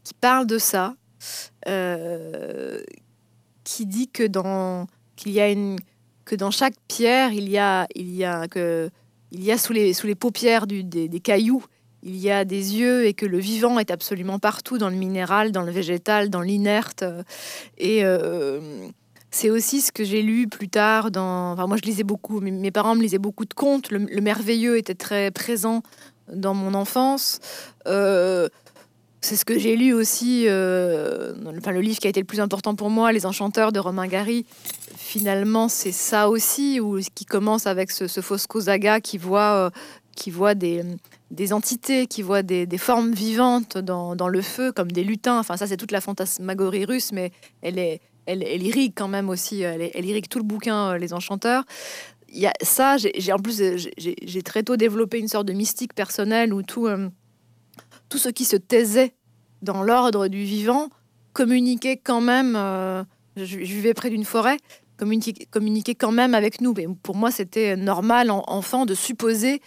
[0.04, 0.94] qui parle de ça,
[1.68, 2.82] euh,
[3.64, 4.86] qui dit que dans
[5.16, 5.76] qu'il y a une
[6.30, 8.88] que dans chaque pierre, il y a, il y a, que,
[9.32, 11.64] il y a sous, les, sous les paupières du, des, cailloux,
[12.04, 15.50] il y a des yeux et que le vivant est absolument partout, dans le minéral,
[15.50, 17.04] dans le végétal, dans l'inerte.
[17.78, 18.60] Et euh,
[19.32, 21.10] c'est aussi ce que j'ai lu plus tard.
[21.10, 21.52] Dans...
[21.52, 22.40] Enfin, moi, je lisais beaucoup.
[22.40, 23.90] Mes, parents me lisaient beaucoup de contes.
[23.90, 25.82] Le, merveilleux était très présent
[26.32, 27.40] dans mon enfance.
[27.88, 28.48] Euh,
[29.20, 32.40] c'est ce que j'ai lu aussi, euh, enfin, le livre qui a été le plus
[32.40, 34.46] important pour moi, Les Enchanteurs de Romain Gary.
[34.96, 39.70] Finalement, c'est ça aussi, où, qui commence avec ce, ce Fosco Zaga qui voit, euh,
[40.16, 40.82] qui voit des,
[41.52, 45.38] entités, qui voit des, formes vivantes dans, dans, le feu, comme des lutins.
[45.38, 47.30] Enfin, ça, c'est toute la fantasmagorie russe, mais
[47.60, 49.60] elle est, elle, elle irrigue quand même aussi.
[49.60, 51.64] Elle, elle irrigue tout le bouquin, euh, Les Enchanteurs.
[52.32, 53.60] Il y a ça, j'ai en plus,
[53.98, 56.86] j'ai très tôt développé une sorte de mystique personnelle où tout
[58.10, 59.14] tout ce qui se taisait
[59.62, 60.90] dans l'ordre du vivant
[61.32, 62.54] communiquait quand même.
[62.56, 63.02] Euh,
[63.36, 64.58] je, vivais près d'une forêt,
[64.98, 66.74] communiquait, quand même avec nous.
[66.76, 69.62] Mais pour moi, c'était normal, en, enfant, de supposer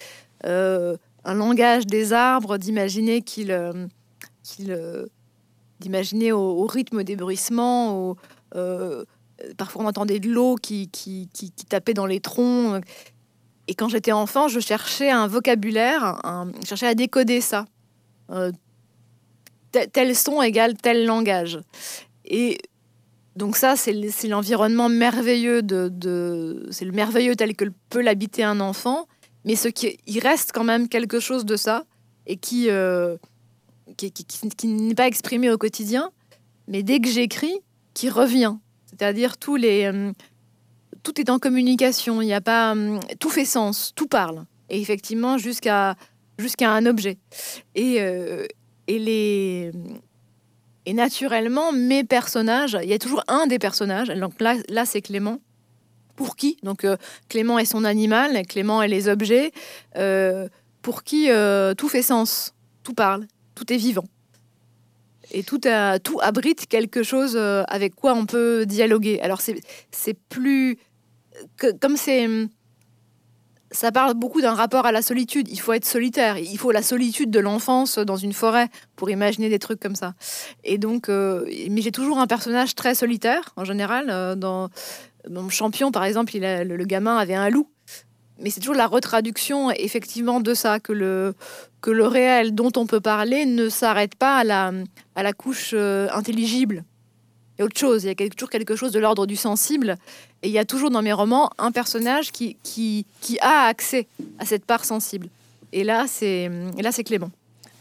[0.45, 5.06] euh, un langage des arbres, d'imaginer qu'il, euh,
[5.79, 8.15] d'imaginer au, rythme des bruissements.
[9.58, 10.89] parfois, on entendait de l'eau qui,
[11.69, 12.84] tapait dans les troncs.
[13.69, 16.21] Et quand j'étais enfant, je cherchais un vocabulaire,
[16.62, 17.65] je cherchais à décoder ça.
[18.29, 18.51] Euh,
[19.71, 21.59] tel son égale tel langage.
[22.25, 22.59] Et
[23.36, 23.93] donc ça, c'est
[24.27, 29.07] l'environnement merveilleux de, c'est le merveilleux tel que peut l'habiter un enfant,
[29.45, 31.86] mais ce qui il reste quand même quelque chose de ça
[32.27, 33.17] et qui euh,
[33.97, 36.12] qui, qui, n'est pas exprimé au quotidien,
[36.67, 37.59] mais dès que j'écris,
[37.93, 38.55] qui revient.
[38.86, 40.12] C'est-à-dire tous les euh,
[41.01, 42.21] tout est en communication.
[42.21, 42.75] Il n'y a pas
[43.19, 44.45] tout fait sens, tout parle.
[44.69, 45.95] Et effectivement, jusqu'à
[46.38, 47.17] jusqu'à un objet.
[47.76, 48.46] Et, euh,
[48.88, 49.72] et, les...
[50.86, 55.02] et naturellement, mes personnages, il y a toujours un des personnages, donc là, là c'est
[55.02, 55.39] Clément,
[56.15, 56.58] pour qui?
[56.63, 56.98] Donc euh,
[57.30, 59.52] Clément est son animal, Clément est les objets,
[59.96, 60.48] euh,
[60.82, 61.30] pour qui
[61.78, 64.06] tout fait sens, tout parle, tout est vivant.
[65.32, 69.19] Et tout, a, tout abrite quelque chose avec quoi on peut dialoguer.
[69.22, 70.78] Alors c'est plus...
[71.58, 72.28] Que, comme c'est
[73.73, 75.47] ça parle beaucoup d'un rapport à la solitude.
[75.49, 76.38] Il faut être solitaire.
[76.38, 80.13] Il faut la solitude de l'enfance dans une forêt pour imaginer des trucs comme ça.
[80.63, 84.07] Et donc, euh, mais j'ai toujours un personnage très solitaire en général.
[84.09, 84.69] Euh, dans
[85.29, 87.67] mon champion, par exemple, le, gamin avait un loup.
[88.39, 91.33] Mais c'est toujours la retraduction effectivement de ça que le
[91.81, 94.71] que le réel dont on peut parler ne s'arrête pas à la
[95.15, 96.83] à la couche euh, intelligible.
[97.55, 98.03] Il y a autre chose.
[98.03, 99.97] Il y a toujours quelque chose de l'ordre du sensible
[100.43, 104.08] et il y a toujours dans mes romans un personnage qui, qui, qui a accès
[104.39, 105.29] à cette part sensible.
[105.71, 107.32] Et là, c'est là, c'est Clément.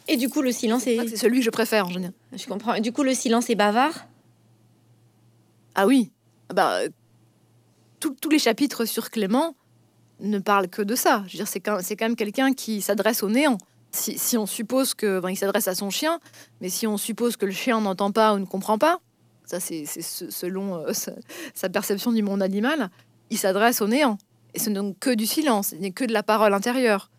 [0.08, 1.08] Et du coup, le silence est.
[1.08, 2.14] C'est celui que je préfère en général.
[2.32, 2.74] Je comprends.
[2.74, 4.06] Et du coup, le silence est bavard?
[5.74, 6.10] Ah oui.
[6.54, 6.80] Bah,
[7.98, 9.54] tous les chapitres sur Clément
[10.20, 11.24] ne parlent que de ça.
[11.26, 13.58] Je veux dire, c'est quand, quand, même quelqu'un qui s'adresse au néant.
[13.90, 16.18] Si, si, on suppose que, il s'adresse à son chien,
[16.60, 19.00] mais si on suppose que le chien n'entend pas ou ne comprend pas,
[19.52, 20.92] ça c'est selon euh,
[21.54, 22.90] sa, perception du monde animal,
[23.30, 24.16] il s'adresse au néant.
[24.54, 27.10] Et ce n'est que du silence, ce n'est que de la parole intérieure.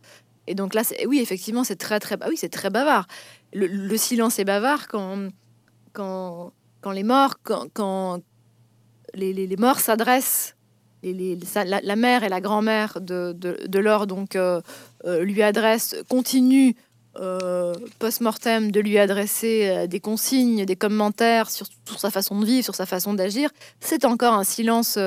[0.48, 3.08] Et donc là, oui, effectivement, c'est très, très, ah oui, c'est très bavard.
[3.54, 5.30] Le, silence est bavard quand,
[5.94, 8.20] quand, quand les morts, quand, quand
[9.14, 10.56] les, les, morts s'adressent,
[11.04, 14.62] les, la, la, mère et la grand-mère de, de, Laure donc euh,
[15.06, 16.74] euh, lui adressent, continuent
[17.20, 22.76] euh, post-mortem de lui adresser des consignes, des commentaires sur, sa façon de vivre, sur
[22.76, 23.50] sa façon d'agir,
[23.80, 24.98] c'est encore un silence,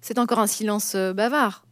[0.00, 1.66] c'est encore un silence bavard.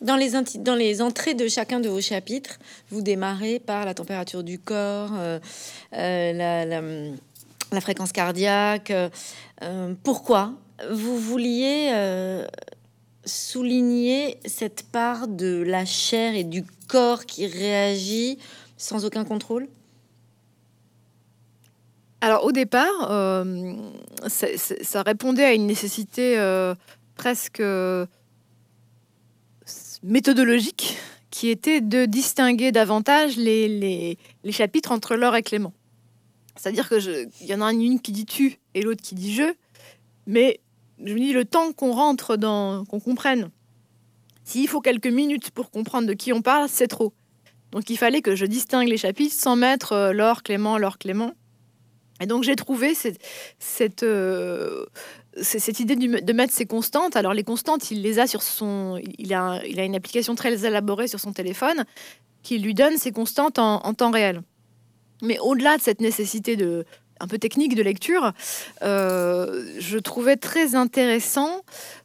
[0.00, 2.58] Dans les, dans les entrées de chacun de vos chapitres,
[2.90, 5.38] vous démarrez par la température du corps, euh,
[5.92, 8.90] euh, la, la, fréquence cardiaque.
[8.90, 10.54] Euh, pourquoi
[10.90, 11.92] vous vouliez
[13.24, 18.38] souligner cette part de la chair et du corps qui réagit
[18.76, 19.68] sans aucun contrôle?
[22.22, 23.44] Alors au départ,
[24.28, 26.36] ça répondait à une nécessité
[27.16, 27.62] presque
[30.02, 30.98] méthodologique
[31.30, 34.18] qui était de distinguer davantage les,
[34.50, 35.72] chapitres entre Laure et Clément.
[36.56, 39.54] C'est-à-dire qu'il y en a une qui dit tu et l'autre qui dit je,
[40.26, 40.60] mais
[41.04, 43.50] je me dis le temps qu'on rentre dans, qu'on comprenne.
[44.44, 47.12] S'il faut quelques minutes pour comprendre de qui on parle, c'est trop.
[47.72, 51.32] Donc il fallait que je distingue les chapitres sans mettre euh, Laure, Clément, Laure, Clément.
[52.20, 54.84] Et donc j'ai trouvé cette, euh,
[55.78, 57.16] idée de mettre ces constantes.
[57.16, 60.66] Alors les constantes, il les a sur son, il a, il a une application très
[60.66, 61.84] élaborée sur son téléphone
[62.42, 64.42] qui lui donne ces constantes en, temps réel.
[65.22, 66.84] Mais au-delà de cette nécessité de
[67.20, 68.32] un peu technique de lecture,
[68.82, 71.62] euh, je trouvais très intéressant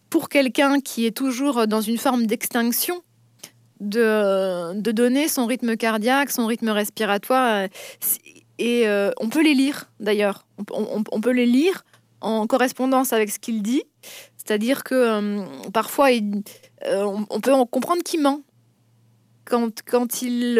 [0.09, 3.01] pour quelqu'un qui est toujours dans une forme d'extinction
[3.79, 7.67] de, de, donner son rythme cardiaque, son rythme respiratoire.
[8.57, 10.45] Et euh, on peut les lire d'ailleurs.
[10.71, 11.83] On, peut les lire
[12.21, 13.83] en correspondance avec ce qu'il dit.
[14.37, 18.41] C'est-à-dire que euh, parfois, euh, on, peut en comprendre qu'il ment.
[19.43, 20.55] Quand, quand, il,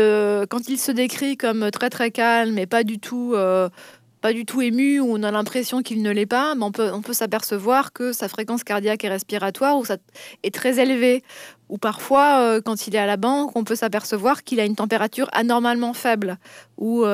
[0.50, 3.36] quand il se décrit comme très très calme et pas du tout,
[4.22, 6.92] pas du tout ému, ou on a l'impression qu'il ne l'est pas, mais on peut,
[6.92, 9.98] on peut s'apercevoir que sa fréquence cardiaque et respiratoire ou ça
[10.44, 11.24] est très élevée.
[11.70, 15.30] Ou parfois, quand il est à la banque, on peut s'apercevoir qu'il a une température
[15.34, 16.38] anormalement faible.
[16.78, 17.06] Ou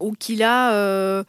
[0.00, 1.24] ou qu'il a, euh,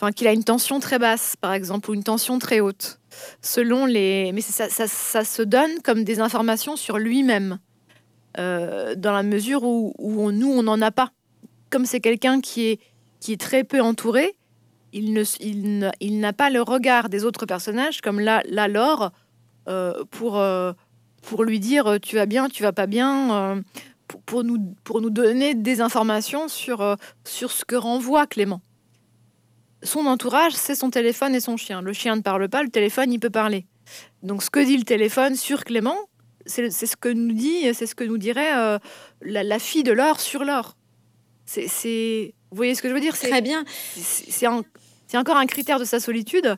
[0.00, 2.98] a une tension très basse, par exemple, ou une tension très haute.
[3.42, 7.58] Selon les, mais ça, ça, se donne comme des informations sur lui-même,
[8.38, 11.10] euh, dans la mesure où, où nous on n'en a pas.
[11.70, 12.80] Comme c'est quelqu'un qui est
[13.20, 14.36] qui est très peu entouré,
[14.92, 15.22] il ne,
[16.00, 19.12] il, n'a pas le regard des autres personnages, comme là, là Laure,
[19.68, 20.42] euh, pour
[21.22, 23.62] pour lui dire tu vas bien, tu vas pas bien
[24.26, 28.60] pour, nous, pour nous donner des informations sur, euh, sur ce que renvoie Clément.
[29.82, 31.80] Son entourage, c'est son téléphone et son chien.
[31.80, 33.66] Le chien ne parle pas, le téléphone, il peut parler.
[34.22, 35.96] Donc ce que dit le téléphone sur Clément,
[36.46, 38.78] c'est ce que nous dit, c'est ce que nous dirait euh,
[39.22, 40.76] la, fille de l'or sur l'or.
[41.46, 43.64] C'est, vous voyez ce que je veux dire Très bien.
[43.96, 44.46] C'est
[45.16, 46.56] encore un critère de sa solitude.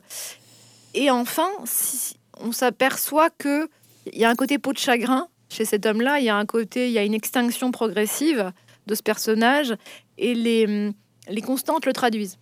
[0.93, 3.69] Et enfin, si on s'aperçoit que
[4.11, 6.45] il y a un côté peau de chagrin chez cet homme-là, il y a un
[6.45, 8.51] côté, il y a une extinction progressive
[8.87, 9.75] de ce personnage
[10.17, 10.91] et les,
[11.29, 12.37] les constantes le traduisent.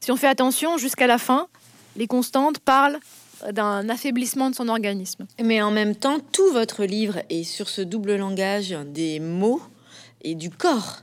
[0.00, 1.48] Si on fait attention jusqu'à la fin,
[1.96, 2.98] les constantes parlent
[3.50, 5.26] d'un affaiblissement de son organisme.
[5.42, 9.60] Mais en même temps, tout votre livre est sur ce double langage des mots
[10.22, 11.02] et du corps.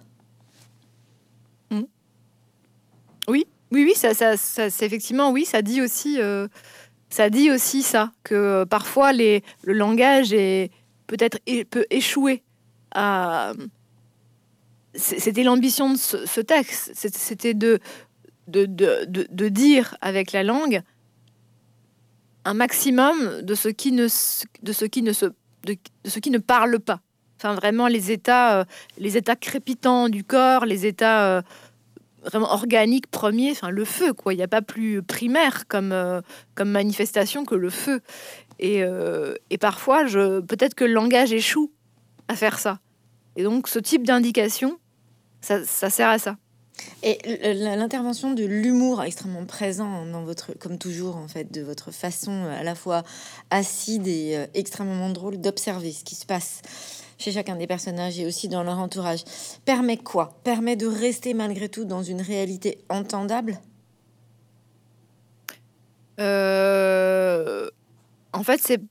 [3.29, 6.47] Oui, oui, oui, ça, ça, ça effectivement, oui, ça dit aussi, euh,
[7.09, 10.71] ça dit aussi ça que parfois les, le langage est,
[11.07, 11.39] peut-être
[11.69, 12.43] peut échouer
[12.93, 13.53] à.
[14.95, 17.79] C'était l'ambition de ce, texte, c'était de
[18.47, 20.81] de, de, de, dire avec la langue
[22.43, 24.07] un maximum de ce qui ne,
[24.63, 25.27] de ce qui ne, se,
[25.65, 27.01] de, ce qui ne parle pas.
[27.37, 28.65] Enfin, vraiment, les états, euh,
[28.97, 31.41] les états crépitants du corps, les états euh,
[32.23, 34.33] vraiment organiques premiers, enfin, le feu, quoi.
[34.33, 36.21] Il n'y a pas plus primaire comme, euh,
[36.55, 38.01] comme manifestation que le feu.
[38.63, 41.71] Euh, et, parfois, je, peut-être que le langage échoue
[42.27, 42.79] à faire ça.
[43.35, 44.77] Et donc, ce type d'indication,
[45.41, 46.37] ça, sert à ça.
[47.03, 47.17] Et
[47.53, 52.63] l'intervention de l'humour extrêmement présent dans votre, comme toujours en fait, de votre façon à
[52.63, 53.03] la fois
[53.49, 56.61] acide et euh, extrêmement drôle d'observer ce qui se passe.
[57.19, 59.23] Chez chacun des personnages et aussi dans leur entourage,
[59.65, 60.39] permet quoi?
[60.43, 63.59] Permet de rester malgré tout dans une réalité entendable?
[66.19, 67.69] Euh,
[68.33, 68.81] En fait, c'est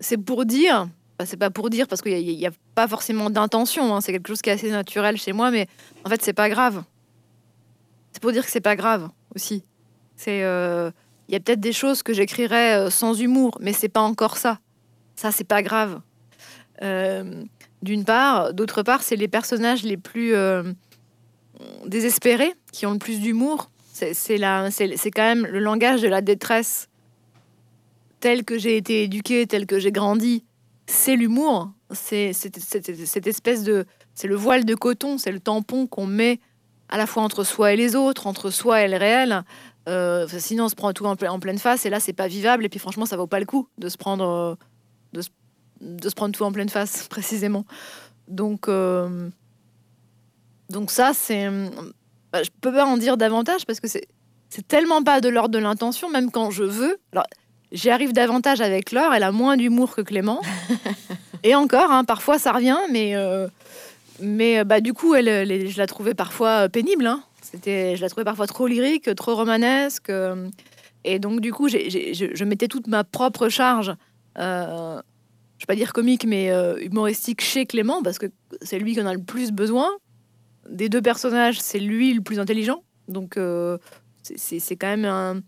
[0.00, 0.88] c'est pour dire,
[1.24, 4.42] c'est pas pour dire parce qu'il n'y a, pas forcément d'intention, hein, c'est quelque chose
[4.42, 5.66] qui est assez naturel chez moi, mais
[6.04, 6.84] en fait, c'est pas grave.
[8.12, 9.64] C'est pour dire que c'est pas grave aussi.
[10.16, 10.90] C'est, euh,
[11.28, 14.36] il y a peut-être des choses que j'écrirais euh, sans humour, mais c'est pas encore
[14.36, 14.58] ça.
[15.16, 16.00] Ça, c'est pas grave.
[16.82, 17.44] Euh,
[17.82, 20.34] d'une part, d'autre part, c'est les personnages les plus
[21.86, 23.70] désespérés qui ont le plus d'humour.
[23.92, 24.14] C'est,
[25.14, 26.88] quand même le langage de la détresse
[28.20, 30.44] tel que j'ai été éduquée, tel que j'ai grandi.
[30.86, 31.70] C'est l'humour.
[31.92, 33.84] C'est cette espèce de.
[34.14, 36.40] C'est le voile de coton, c'est le tampon qu'on met
[36.88, 39.42] à la fois entre soi et les autres, entre soi et le réel.
[39.88, 42.64] Euh, sinon, on se prend tout en, pleine face et là, c'est pas vivable.
[42.64, 44.58] Et puis, franchement, ça vaut pas le coup de se prendre,
[45.14, 45.20] euh,
[45.84, 47.64] de se, prendre tout en pleine face, précisément.
[48.28, 49.28] Donc, euh,
[50.70, 51.48] donc ça, c'est.
[52.32, 54.08] Bah, je peux pas en dire davantage parce que c'est
[54.50, 56.96] c'est tellement pas de l'ordre de l'intention, même quand je veux.
[57.12, 57.26] Alors,
[57.72, 60.40] j'y arrive davantage avec Laure, elle a moins d'humour que Clément.
[61.42, 63.16] et encore, hein, parfois ça revient, mais
[64.20, 67.06] mais euh, bah, du coup, elle, je la trouvais parfois euh, pénible.
[67.06, 67.22] Hein.
[67.42, 70.10] C'était, je la trouvais parfois trop lyrique, trop romanesque.
[70.10, 70.48] Euh,
[71.04, 73.94] et donc, du coup, je, mettais toute ma propre charge,
[74.38, 75.00] euh,
[75.58, 76.50] je vais pas dire comique, mais
[76.82, 78.26] humoristique chez Clément, parce que
[78.62, 79.88] c'est lui qui en a le plus besoin.
[80.68, 82.82] Des deux personnages, c'est lui le plus intelligent.
[83.08, 83.38] Donc,
[84.22, 85.40] c'est quand même un.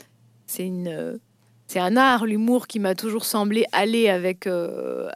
[0.47, 1.19] C'est une.
[1.67, 4.47] c'est un art, l'humour, qui m'a toujours semblé aller avec,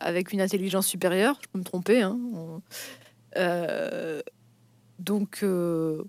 [0.01, 1.39] avec une intelligence supérieure.
[1.43, 2.03] Je peux me tromper.
[2.03, 2.19] Hein.
[3.37, 4.21] Euh,
[4.99, 6.03] donc euh,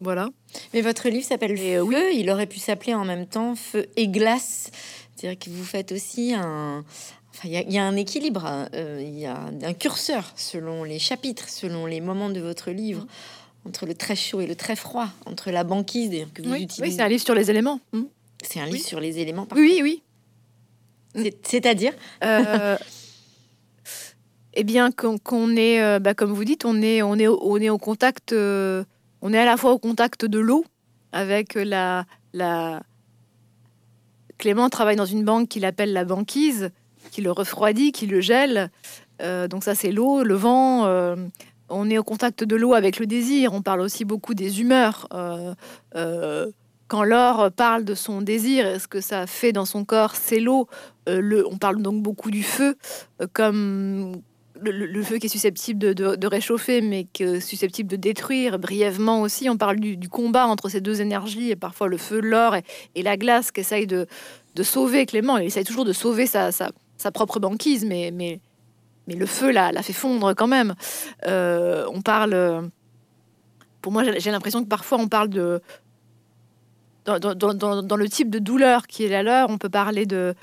[0.00, 0.30] voilà.
[0.74, 1.80] Mais votre livre s'appelle Feu.
[1.80, 1.96] Oui.
[2.14, 4.70] Il aurait pu s'appeler en même temps Feu et glace.
[5.14, 6.84] C'est-à-dire que vous faites aussi un.
[7.44, 11.86] Il y, a un équilibre, euh, il y a un curseur selon les chapitres, selon
[11.86, 13.68] les moments de votre livre, mm.
[13.68, 16.62] entre le très chaud et le très froid, entre la banquise que vous oui.
[16.62, 16.82] utilisez.
[16.82, 17.80] Oui, c'est un livre sur les éléments.
[17.92, 18.02] Mm.
[18.42, 19.46] C'est un livre sur les éléments.
[19.54, 20.02] Oui, oui.
[21.42, 21.92] C'est-à-dire
[24.56, 27.68] eh bien, qu'on est, euh, bah, comme vous dites, on est, on est, on est
[27.68, 28.84] au contact, euh,
[29.20, 30.64] on est à la fois au contact de l'eau
[31.12, 32.82] avec la, la.
[34.38, 36.70] Clément travaille dans une banque qu'il appelle la banquise,
[37.10, 38.70] qui le refroidit, qui le gèle.
[39.22, 40.86] Euh, donc ça, c'est l'eau, le vent.
[41.68, 43.52] on est au contact de l'eau avec le désir.
[43.52, 45.08] On parle aussi beaucoup des humeurs.
[46.88, 50.68] quand Laure parle de son désir, ce que ça fait dans son corps, c'est l'eau?
[51.08, 52.76] le, on parle donc beaucoup du feu,
[53.32, 54.20] comme
[54.60, 59.48] le, feu qui est susceptible de, réchauffer, mais qui est susceptible de détruire brièvement aussi.
[59.48, 62.56] On parle du, combat entre ces deux énergies, et parfois le feu, l'or
[62.94, 64.06] et, la glace qui essaye de,
[64.62, 65.38] sauver Clément.
[65.38, 66.50] Il essaye toujours de sauver sa,
[67.12, 68.40] propre banquise, mais, mais,
[69.06, 70.74] mais le feu la, la fait fondre quand même.
[71.26, 72.70] Euh, on parle.
[73.82, 75.60] Pour moi, j'ai l'impression que parfois on parle de.
[77.04, 80.34] Dans, dans, le type de douleur qui est la leur, on peut parler de.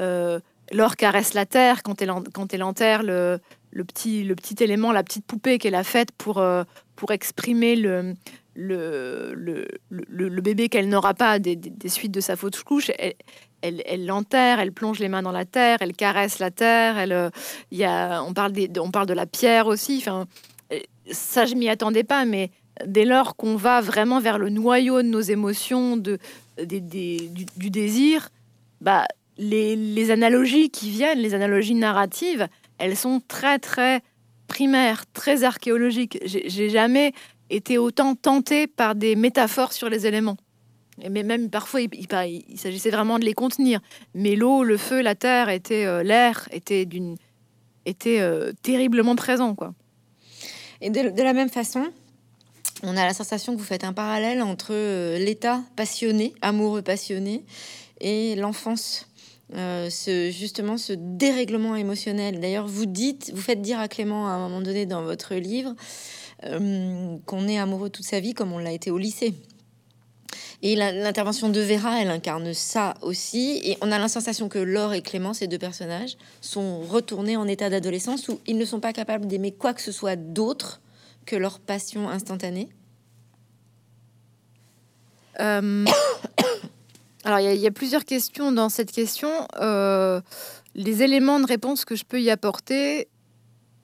[0.00, 0.40] Euh,
[0.72, 3.38] L'or caresse la terre quand elle, quand elle enterre le,
[3.70, 6.64] le, petit, le petit élément, la petite poupée qu'elle a faite pour, euh,
[6.96, 8.14] pour exprimer le,
[8.56, 9.68] le, le,
[10.08, 12.90] le bébé qu'elle n'aura pas des, des, suites de sa faute couche.
[12.98, 13.14] Elle,
[13.62, 16.98] elle, l'enterre, elle plonge les mains dans la terre, elle caresse la terre.
[16.98, 17.30] Elle, euh,
[17.70, 20.04] y a, on, parle de la pierre aussi.
[20.08, 20.24] Euh,
[21.10, 22.50] ça, je m'y attendais pas, mais
[22.84, 26.18] dès lors qu'on va vraiment vers le noyau de nos émotions, du,
[27.70, 28.28] désir,
[28.80, 29.06] bah,
[29.38, 34.02] les, analogies qui viennent, les analogies narratives, elles sont très très
[34.46, 36.18] primaires, très archéologiques.
[36.24, 37.12] J'ai jamais
[37.50, 40.36] été autant tentée par des métaphores sur les éléments.
[40.98, 43.80] Mais même parfois, il, s'agissait vraiment de les contenir.
[44.14, 47.16] Mais l'eau, le feu, la terre, était euh, l'air, était d'une,
[47.84, 49.74] était euh, terriblement présent, quoi.
[50.80, 51.86] Et de, la même façon,
[52.82, 57.44] on a la sensation que vous faites un parallèle entre euh, l'état passionné, amoureux passionné,
[58.00, 59.08] et l'enfance
[59.52, 62.40] ce, justement ce dérèglement émotionnel.
[62.40, 65.74] D'ailleurs, vous dites, vous faites dire à Clément à un moment donné dans votre livre
[66.42, 69.34] qu'on est amoureux toute sa vie comme on l'a été au lycée.
[70.62, 73.60] Et l'intervention de Vera, elle incarne ça aussi.
[73.62, 77.46] Et on a la sensation que Laure et Clément, ces deux personnages, sont retournés en
[77.46, 80.80] état d'adolescence où ils ne sont pas capables d'aimer quoi que ce soit d'autre
[81.26, 82.68] que leur passion instantanée.
[85.40, 85.84] Euh,
[87.24, 89.30] alors, il y, a plusieurs questions dans cette question.
[89.60, 90.20] Euh,
[90.74, 93.08] les éléments de réponse que je peux y apporter,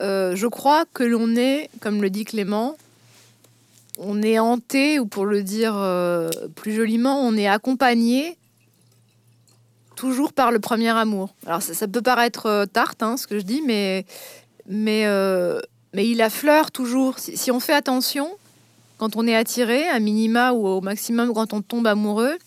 [0.00, 2.76] euh, je crois que l'on est, comme le dit Clément,
[3.98, 8.36] on est hanté, ou pour le dire euh, plus joliment, on est accompagné
[9.96, 11.34] toujours par le premier amour.
[11.46, 14.04] Alors, ça, peut paraître tarte, hein, ce que je dis, mais
[14.68, 15.60] mais, euh,
[15.94, 17.18] mais il affleure toujours.
[17.18, 18.28] Si, on fait attention,
[18.98, 22.38] quand on est attiré, à minima ou au maximum quand on tombe amoureux,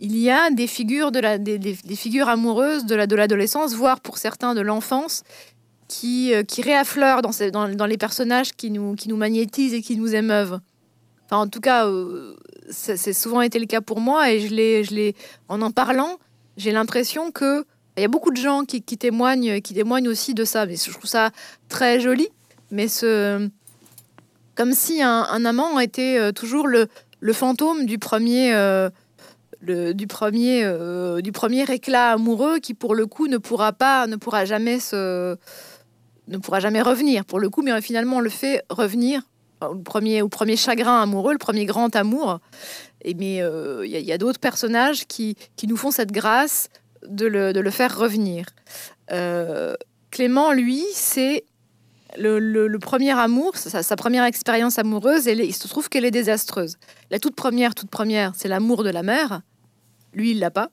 [0.00, 5.24] il y a des figures, des, figures amoureuses de l'adolescence, voire pour certains de l'enfance,
[5.88, 10.14] qui, euh, qui réaffleurent dans, les personnages qui nous, qui nous magnétisent et qui nous
[10.14, 10.60] émeuvent.
[11.30, 12.34] Enfin, en tout cas, euh,
[12.70, 15.14] c'est souvent été le cas pour moi et je l'ai, je l'ai,
[15.48, 16.18] en en parlant,
[16.56, 17.64] j'ai l'impression que
[17.96, 20.66] il y a beaucoup de gens qui, témoignent, qui témoignent aussi de ça.
[20.66, 21.30] Mais je trouve ça
[21.68, 22.28] très joli.
[22.72, 23.48] Mais ce,
[24.56, 26.88] comme si un, amant était euh, toujours le,
[27.32, 28.90] fantôme du premier, euh,
[29.60, 30.68] du premier,
[31.22, 35.36] du premier éclat amoureux qui, pour le coup, ne pourra pas, ne pourra jamais se,
[36.26, 37.24] ne pourra jamais revenir.
[37.24, 39.22] Pour le coup, mais finalement, on le fait revenir
[39.62, 42.40] au premier, au premier chagrin amoureux, le premier grand amour.
[43.02, 43.36] Et mais
[43.84, 46.68] il y a, d'autres personnages qui, qui nous font cette grâce
[47.06, 48.46] de le, faire revenir.
[49.12, 49.74] Euh,
[50.10, 51.44] Clément, lui, c'est
[52.18, 56.76] le, premier amour, sa, première expérience amoureuse, et il se trouve qu'elle est désastreuse.
[57.10, 59.42] La toute première, toute première, c'est l'amour de la mère.
[60.12, 60.70] Lui, il l'a pas.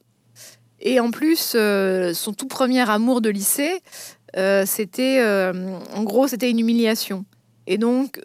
[0.79, 3.81] Et en plus, euh, son tout premier amour de lycée,
[4.35, 5.23] euh, c'était,
[5.93, 7.25] en gros, c'était une humiliation.
[7.67, 8.19] Et donc,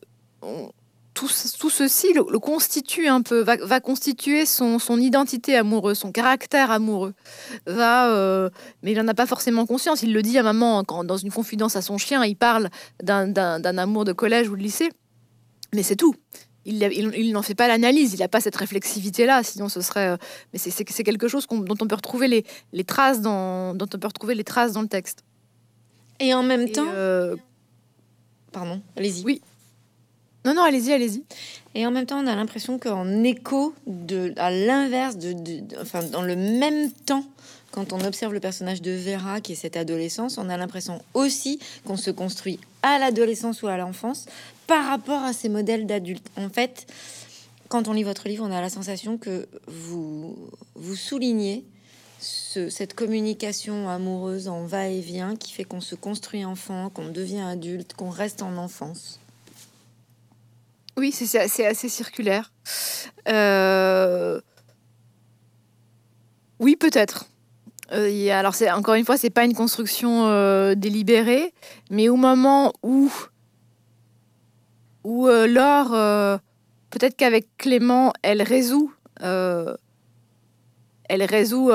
[1.15, 7.15] tout, ceci le, constitue un peu, va, constituer son, identité amoureuse, son caractère amoureux.
[7.67, 8.51] Va, euh,
[8.83, 10.03] mais il n'en a pas forcément conscience.
[10.03, 12.71] Il le dit à maman quand, dans une confidence à son chien, il parle
[13.03, 14.91] d'un amour de collège ou de lycée.
[15.75, 16.15] Mais c'est tout.
[16.65, 20.11] Il, il, n'en fait pas l'analyse, il n'a pas cette réflexivité-là, sinon ce serait.
[20.11, 20.17] Euh,
[20.53, 24.07] mais c'est quelque chose dont on peut retrouver les, les, traces dans, dont on peut
[24.07, 25.25] retrouver les traces dans le texte.
[26.21, 26.87] Et en même temps.
[26.89, 27.37] Euh,
[28.53, 29.25] pardon, allez-y.
[29.25, 29.43] Oui.
[30.45, 31.23] Non, non, allez-y, allez-y.
[31.75, 35.35] Et en même temps, on a l'impression qu'en écho, de, à l'inverse, de,
[35.81, 37.25] enfin, dans le même temps,
[37.71, 41.59] quand on observe le personnage de Vera, qui est cette adolescence, on a l'impression aussi
[41.87, 44.27] qu'on se construit à l'adolescence ou à l'enfance
[44.67, 46.29] par rapport à ces modèles d'adultes.
[46.37, 46.87] En fait,
[47.69, 50.37] quand on lit votre livre, on a la sensation que vous,
[50.75, 51.65] vous soulignez
[52.21, 58.11] cette communication amoureuse en va-et-vient qui fait qu'on se construit enfant, qu'on devient adulte, qu'on
[58.11, 59.19] reste en enfance.
[60.97, 62.53] Oui, c'est assez, circulaire.
[63.29, 64.41] Euh,
[66.59, 67.27] oui, peut-être.
[67.93, 71.55] Euh, alors, c'est encore une fois, c'est pas une construction euh, délibérée,
[71.91, 73.11] mais au moment où,
[75.05, 76.41] Laure,
[76.91, 79.79] peut-être qu'avec Clément, elle résout, elle
[81.09, 81.71] résout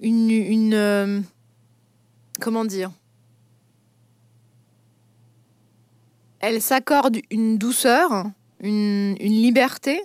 [0.00, 1.24] une
[2.40, 2.90] comment dire?
[6.42, 8.26] Elle s'accorde une douceur,
[8.60, 10.02] une, liberté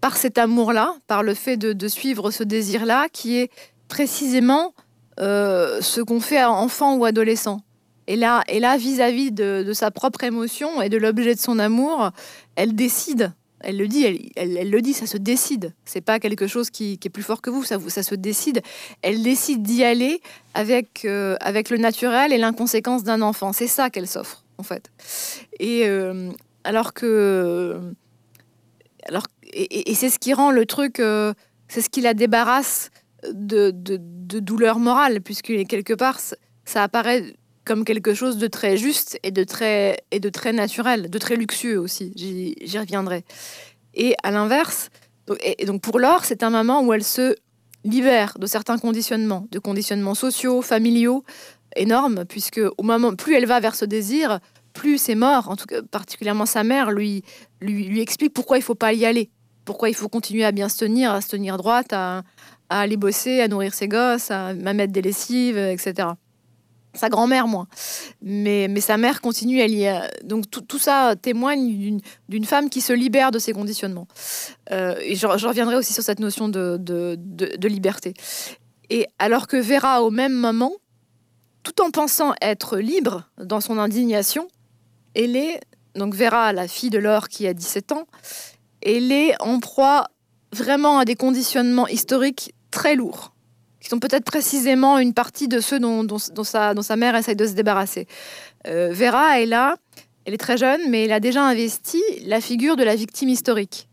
[0.00, 3.50] par cet amour-là, par le fait de, suivre ce désir-là, qui est
[3.88, 4.74] précisément
[5.20, 7.60] euh, ce qu'on fait à enfant ou adolescent.
[8.08, 12.10] Et là, et là vis-à-vis de, sa propre émotion et de l'objet de son amour,
[12.56, 15.72] elle décide elle le dit, elle, le dit, ça se décide.
[15.84, 18.62] C'est pas quelque chose qui, est plus fort que vous, ça, ça se décide.
[19.02, 20.20] Elle décide d'y aller
[20.54, 23.52] avec, euh, avec le naturel et l'inconséquence d'un enfant.
[23.52, 24.90] C'est ça qu'elle s'offre, en fait.
[25.58, 26.30] Et euh,
[26.64, 27.80] alors que.
[29.06, 31.00] Alors, et, c'est ce qui rend le truc.
[31.00, 31.32] Euh,
[31.68, 32.90] c'est ce qui la débarrasse
[33.32, 36.20] de, de, de douleur morale, puisque quelque part,
[36.64, 37.34] ça apparaît
[37.68, 41.36] comme quelque chose de très juste et de très, et de très naturel, de très
[41.36, 42.12] luxueux aussi.
[42.16, 43.24] J'y reviendrai.
[43.92, 44.88] Et à l'inverse,
[45.66, 47.36] donc pour Laure, c'est un moment où elle se
[47.84, 51.24] libère de certains conditionnements, de conditionnements sociaux, familiaux,
[51.76, 54.40] énormes, puisque au moment plus elle va vers ce désir,
[54.72, 55.50] plus c'est mort.
[55.50, 57.22] En tout cas, particulièrement sa mère lui,
[57.60, 59.30] lui, lui explique pourquoi il faut pas y aller,
[59.66, 62.22] pourquoi il faut continuer à bien se tenir, à se tenir droite, à,
[62.70, 66.08] à aller bosser, à nourrir ses gosses, à mettre des lessives, etc
[66.98, 67.66] sa grand-mère moins.
[68.22, 70.24] Mais, mais sa mère continue, elle y est.
[70.24, 74.08] Donc tout, ça témoigne d'une femme qui se libère de ses conditionnements.
[74.70, 78.14] Euh, et je, reviendrai aussi sur cette notion de, de, liberté.
[78.90, 80.72] Et alors que Vera, au même moment,
[81.62, 84.48] tout en pensant être libre dans son indignation,
[85.14, 85.60] elle est,
[85.94, 88.06] donc Vera, la fille de Laure qui a 17 ans,
[88.82, 90.08] elle est en proie
[90.52, 93.34] vraiment à des conditionnements historiques très lourds
[93.80, 98.06] qui sont peut-être précisément une partie de ceux dont, sa, mère essaye de se débarrasser.
[98.66, 99.76] Euh, Vera est là,
[100.24, 103.88] elle est très jeune, mais elle a déjà investi la figure de la victime historique.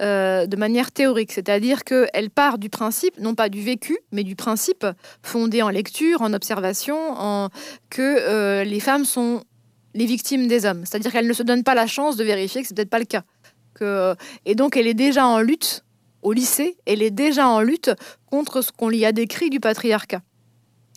[0.00, 4.34] Euh, de manière théorique, c'est-à-dire qu'elle part du principe, non pas du vécu, mais du
[4.34, 4.86] principe
[5.22, 7.50] fondé en lecture, en observation, en,
[7.90, 9.44] que euh, les femmes sont
[9.92, 10.86] les victimes des hommes.
[10.86, 13.04] C'est-à-dire qu'elle ne se donne pas la chance de vérifier que c'est peut-être pas le
[13.04, 13.24] cas.
[14.44, 15.84] Et donc elle est déjà en lutte
[16.22, 17.90] au lycée, elle est déjà en lutte
[18.26, 20.22] contre ce qu'on lui a décrit du patriarcat.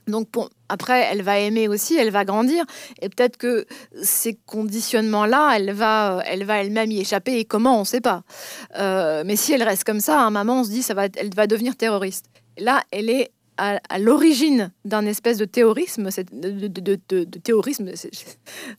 [0.07, 0.27] Donc
[0.67, 2.65] après, elle va aimer aussi, elle va grandir,
[3.01, 3.65] et peut-être que
[4.01, 7.39] ces conditionnements-là, elle va, elle va elle-même y échapper.
[7.39, 8.23] Et comment, on ne sait pas.
[8.77, 11.05] Euh, mais si elle reste comme ça, à un moment, on se dit, ça va,
[11.15, 12.25] elle va devenir terroriste.
[12.57, 16.99] Là, elle est à, l'origine d'un espèce de terrorisme, de, de,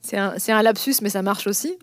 [0.03, 1.77] c'est un, lapsus, mais ça marche aussi.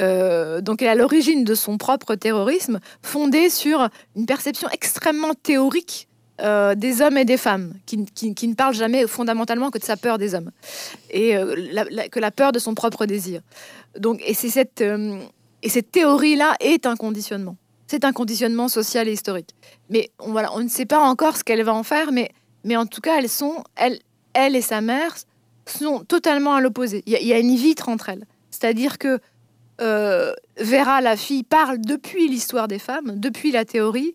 [0.00, 5.34] Euh, donc, elle est à l'origine de son propre terrorisme, fondé sur une perception extrêmement
[5.34, 6.08] théorique
[6.40, 10.18] euh, des hommes et des femmes, qui, ne parlent jamais fondamentalement que de sa peur
[10.18, 10.50] des hommes,
[11.10, 11.54] et euh,
[12.10, 13.40] que la peur de son propre désir.
[13.98, 14.82] Donc, et, c'est
[15.62, 17.56] et cette théorie-là est un conditionnement.
[17.86, 19.50] C'est un conditionnement social et historique.
[19.90, 22.30] Mais on, voilà, on ne sait pas encore ce qu'elle va en faire, mais,
[22.64, 23.98] mais en tout cas, elles sont, elle,
[24.32, 25.14] elle et sa mère
[25.66, 27.02] sont totalement à l'opposé.
[27.06, 28.26] Il y, a une vitre entre elles.
[28.50, 29.18] C'est-à-dire que
[29.80, 34.14] euh, Vera, la fille, parle depuis l'histoire des femmes, depuis la théorie,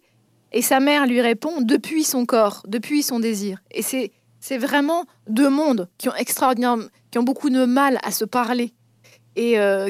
[0.52, 3.60] et sa mère lui répond depuis son corps, depuis son désir.
[3.72, 8.12] Et c'est, c'est vraiment deux mondes qui ont extraordinairement, qui ont beaucoup de mal à
[8.12, 8.74] se parler
[9.38, 9.90] euh,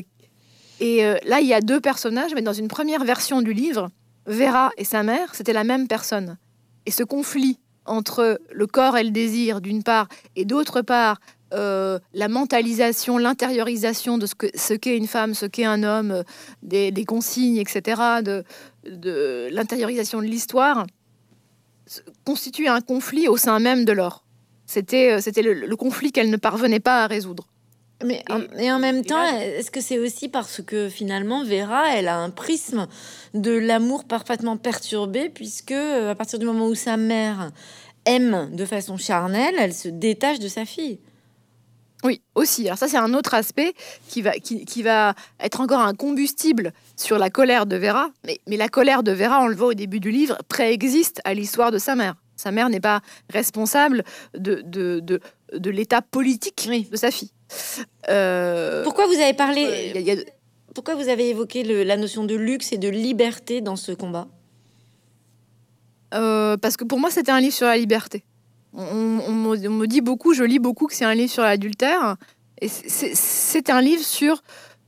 [0.80, 3.89] et euh, là, il y a deux personnages, mais dans une première version du livre,
[4.25, 6.38] Vera et sa mère, c'était la même personne.
[6.86, 11.19] Et ce conflit entre le corps et le désir, d'une part, et d'autre part,
[11.53, 16.23] euh, la mentalisation, l'intériorisation de ce qu'est une femme, ce qu'est un homme, euh,
[16.61, 18.43] des, consignes, etc., de,
[18.86, 20.86] de l'intériorisation de l'histoire,
[22.23, 24.23] constitue un conflit au sein même de l'or.
[24.67, 27.47] C'était le conflit qu'elle ne parvenait pas à résoudre.
[28.04, 28.24] Mais
[28.58, 32.30] et, en, même temps, est-ce que c'est aussi parce que finalement Vera, elle a un
[32.30, 32.88] prisme
[33.34, 37.52] de l'amour parfaitement perturbé, puisque euh, à partir du moment où sa mère
[38.06, 41.00] aime de façon charnelle, elle se détache de sa fille.
[42.06, 42.66] Oui, aussi.
[42.68, 43.74] Alors ça, c'est un autre aspect
[44.08, 48.10] qui va, qui, qui, va être encore un combustible sur la colère de Vera.
[48.26, 51.34] Mais, mais la colère de Vera, on le voit au début du livre, préexiste à
[51.34, 52.16] l'histoire de sa mère.
[52.38, 55.20] Sa mère n'est pas responsable de, de, de,
[55.54, 57.32] de l'état politique de sa fille.
[58.10, 60.26] Euh, pourquoi vous avez parlé
[60.76, 64.28] Pourquoi vous avez évoqué la notion de luxe et de liberté dans ce combat?
[66.14, 68.24] Euh, Parce que pour moi, c'était un livre sur la liberté.
[68.74, 72.18] On, me dit beaucoup, je lis beaucoup que c'est un livre sur l'adultère.
[72.62, 74.43] Et c'est un livre sur,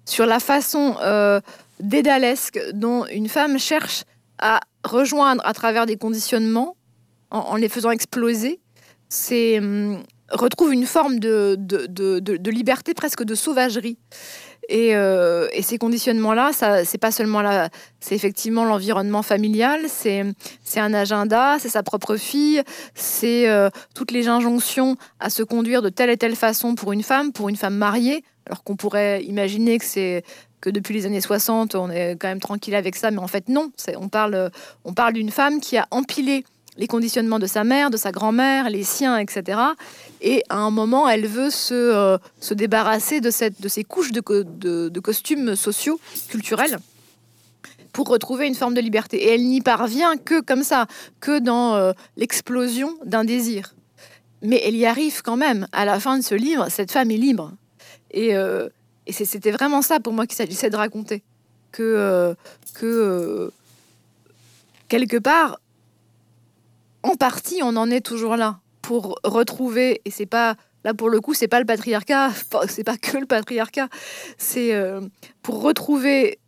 [0.05, 1.39] sur la façon euh,
[1.79, 4.03] dédalesque dont une femme cherche
[4.39, 6.75] à rejoindre à travers des conditionnements,
[7.29, 8.59] en, les faisant exploser,
[9.07, 11.87] c'est hum, retrouve une forme de, de,
[12.19, 13.97] de, liberté, presque de sauvagerie.
[14.69, 17.69] Et, euh, et, ces conditionnements-là, ça, c'est pas seulement là,
[17.99, 20.23] c'est effectivement l'environnement familial, c'est,
[20.63, 22.61] c'est un agenda, c'est sa propre fille,
[22.93, 27.03] c'est euh, toutes les injonctions à se conduire de telle et telle façon pour une
[27.03, 30.23] femme, pour une femme mariée, alors qu'on pourrait imaginer que c'est
[30.61, 33.49] que depuis les années 60, on est quand même tranquille avec ça, mais en fait
[33.49, 34.51] non, c'est, on parle,
[34.85, 36.45] on parle d'une femme qui a empilé
[36.77, 39.59] les conditionnements de sa mère, de sa grand-mère, les siens, etc.
[40.21, 44.11] Et à un moment, elle veut se, euh, se débarrasser de, cette, de ces couches
[44.11, 44.21] de,
[44.89, 45.99] de, costumes sociaux,
[46.29, 46.79] culturels,
[47.91, 49.17] pour retrouver une forme de liberté.
[49.17, 50.87] Et elle n'y parvient que comme ça,
[51.19, 53.73] que dans euh, l'explosion d'un désir.
[54.41, 55.67] Mais elle y arrive quand même.
[55.73, 57.51] À la fin de ce livre, cette femme est libre.
[58.11, 58.69] Et, euh,
[59.07, 61.21] et c'était vraiment ça pour moi qu'il s'agissait de raconter.
[61.71, 62.35] Que,
[62.73, 63.51] que
[64.89, 65.57] quelque part,
[67.03, 71.21] en partie, on en est toujours là pour retrouver, et c'est pas là pour le
[71.21, 72.31] coup, c'est pas le patriarcat,
[72.67, 73.89] c'est pas que le patriarcat,
[74.37, 75.01] c'est euh,
[75.41, 76.39] pour retrouver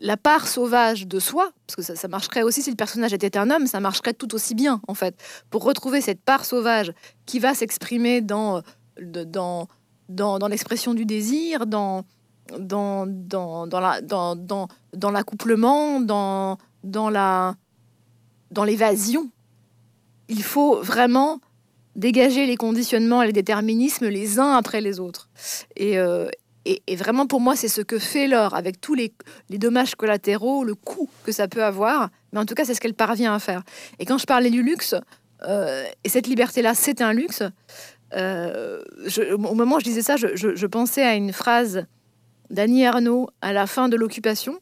[0.00, 3.50] la part sauvage de soi, parce que ça, marcherait aussi si le personnage était un
[3.50, 5.16] homme, ça marcherait tout aussi bien en fait,
[5.50, 6.92] pour retrouver cette part sauvage
[7.26, 8.62] qui va s'exprimer dans,
[9.00, 9.66] dans,
[10.08, 12.04] dans, l'expression du désir, dans,
[12.58, 17.56] dans, dans l'accouplement, dans, dans, la,
[18.52, 19.30] dans l'évasion
[20.30, 21.40] il faut vraiment
[21.96, 25.28] dégager les conditionnements et les déterminismes les uns après les autres.
[25.76, 26.28] Et, euh,
[26.96, 29.12] vraiment, pour moi, c'est ce que fait l'or, avec tous les,
[29.50, 32.10] dommages collatéraux, le coût que ça peut avoir.
[32.32, 33.62] Mais en tout cas, c'est ce qu'elle parvient à faire.
[33.98, 34.94] Et quand je parlais du luxe,
[35.42, 37.42] euh, et cette liberté-là, c'est un luxe,
[38.14, 38.82] euh,
[39.32, 41.86] au moment où je disais ça, je, pensais à une phrase
[42.50, 44.60] d'Annie Arnaud à la fin de l'occupation.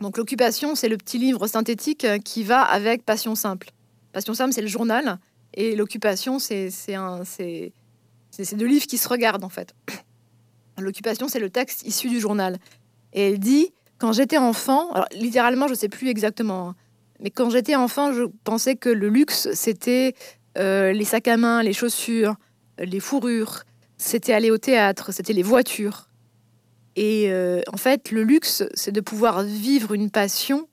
[0.00, 3.70] Donc l'occupation, c'est le petit livre synthétique qui va avec Passion simple.
[4.16, 5.18] Passion c'est le journal.
[5.52, 6.70] Et l'occupation, c'est
[8.54, 9.74] deux livres qui se regardent, en fait.
[10.78, 12.56] L'occupation, c'est le texte issu du journal.
[13.12, 16.76] Et elle dit Quand j'étais enfant, alors littéralement, je sais plus exactement, hein,
[17.20, 20.14] mais quand j'étais enfant, je pensais que le luxe, c'était
[20.56, 22.36] euh, les sacs à main, les chaussures,
[22.78, 23.64] les fourrures,
[23.98, 26.08] c'était aller au théâtre, c'était les voitures.
[26.94, 30.68] Et euh, en fait, le luxe, c'est de pouvoir vivre une passion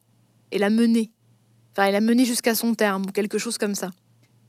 [0.52, 1.12] et la mener.
[1.74, 3.90] Enfin, elle a mené jusqu'à son terme, ou quelque chose comme ça.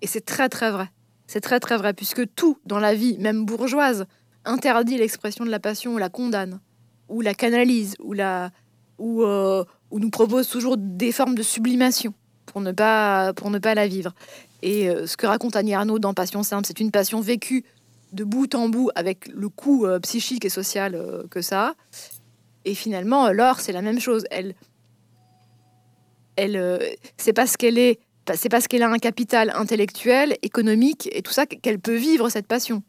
[0.02, 0.90] Et c'est très, très vrai.
[1.26, 4.04] C'est très très vrai, puisque tout dans la vie, même bourgeoise,
[4.44, 6.60] interdit l'expression de la passion ou la condamne,
[7.08, 8.50] ou la canalise, ou, la,
[8.98, 12.12] ou, euh, ou nous propose toujours des formes de sublimation
[12.44, 14.12] pour ne pas, pour ne pas la vivre.
[14.60, 17.64] Et euh, ce que raconte Annie Arnaud dans Passion simple, c'est une passion vécue
[18.12, 21.74] de bout en bout avec le coût euh, psychique et social que ça a.
[22.66, 24.24] Et finalement, Laure, c'est la même chose.
[24.30, 24.54] Elle,
[26.36, 27.98] elle, c'est parce qu'elle est
[28.32, 32.46] c'est parce qu'elle a un capital intellectuel, économique et tout ça qu'elle peut vivre cette
[32.46, 32.82] passion.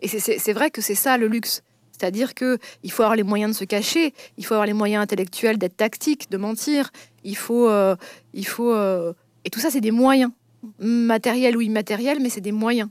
[0.00, 1.62] Et c'est vrai que c'est ça le luxe.
[1.90, 5.02] C'est-à-dire que il faut avoir les moyens de se cacher, il faut avoir les moyens
[5.02, 6.90] intellectuels d'être tactique, de mentir.
[7.24, 7.96] Il faut, euh,
[8.34, 9.12] il faut, euh,
[9.44, 10.30] et tout ça c'est des moyens,
[10.78, 12.88] matériels ou immatériels, mais c'est des moyens.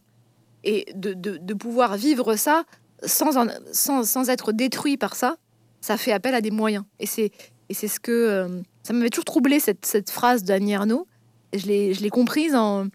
[0.65, 2.65] Et de, pouvoir vivre ça
[3.05, 3.31] sans,
[3.71, 5.37] sans, être détruit par ça,
[5.79, 6.83] ça fait appel à des moyens.
[6.99, 7.31] Et c'est
[7.69, 11.07] et c'est ce que euh, ça m'avait toujours troublé cette, phrase d'Annie Arnaud
[11.53, 12.87] je l'ai comprise en,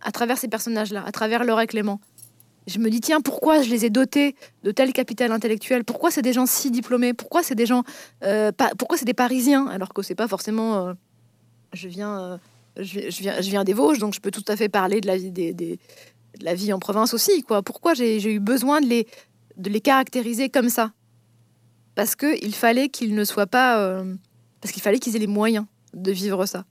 [0.00, 2.00] à travers ces personnages-là, à travers Laura et Clément.
[2.66, 4.34] Je me dis, tiens, pourquoi je les ai dotés
[4.64, 5.84] de tel capital intellectuel?
[5.84, 7.14] Pourquoi c'est des gens si diplômés?
[7.14, 7.84] Pourquoi c'est des gens,
[8.24, 9.68] euh, pourquoi c'est des Parisiens?
[9.68, 10.88] Alors que c'est pas forcément.
[10.88, 10.94] Euh,
[11.72, 12.38] je viens, euh,
[12.76, 15.16] je, viens, je viens des Vosges, donc je peux tout à fait parler de la
[15.16, 15.78] vie des, de
[16.40, 17.42] la vie en province aussi.
[17.42, 19.06] Quoi Pourquoi j'ai eu besoin de les,
[19.56, 20.90] de les caractériser comme ça?
[21.94, 24.04] Parce que il fallait qu'ils ne soient pas,
[24.60, 26.64] parce qu'il fallait qu'ils aient les moyens de vivre ça.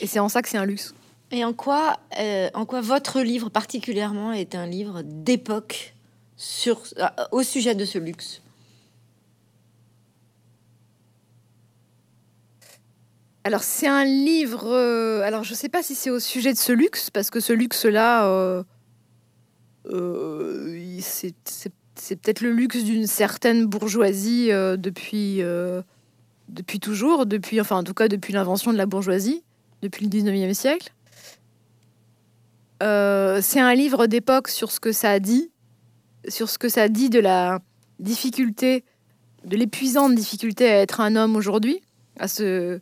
[0.00, 0.94] Et c'est en ça que c'est un luxe.
[1.30, 5.94] Et en quoi, euh, en quoi votre livre particulièrement est un livre d'époque
[6.36, 8.40] sur, euh, au sujet de ce luxe?
[13.42, 14.72] Alors c'est un livre.
[14.72, 17.40] Euh, alors je ne sais pas si c'est au sujet de ce luxe parce que
[17.40, 18.64] ce luxe-là,
[19.86, 25.42] c'est peut-être le luxe d'une certaine bourgeoisie depuis
[26.48, 29.42] depuis toujours, depuis enfin en tout cas depuis l'invention de la bourgeoisie
[29.84, 30.92] depuis le 19e siècle.
[32.82, 35.50] Euh, c'est un livre d'époque sur ce que ça dit,
[36.28, 37.60] sur ce que ça dit de la
[38.00, 38.84] difficulté,
[39.44, 41.80] de l'épuisante difficulté à être un homme aujourd'hui.
[42.18, 42.80] À ce,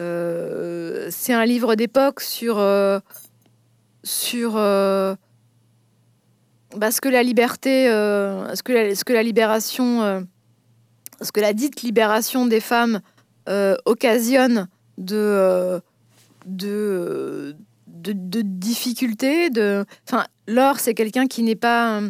[0.00, 3.00] euh, c'est un livre d'époque sur euh,
[4.04, 5.18] sur bah,
[6.90, 10.26] ce que la liberté, ce que la libération,
[11.22, 13.00] ce que la dite libération des femmes
[13.84, 14.68] occasionne
[14.98, 15.82] de
[16.46, 17.54] de,
[18.12, 19.50] de, difficultés.
[19.50, 19.84] De...
[20.08, 22.00] Enfin, Laure, c'est quelqu'un qui n'est pas.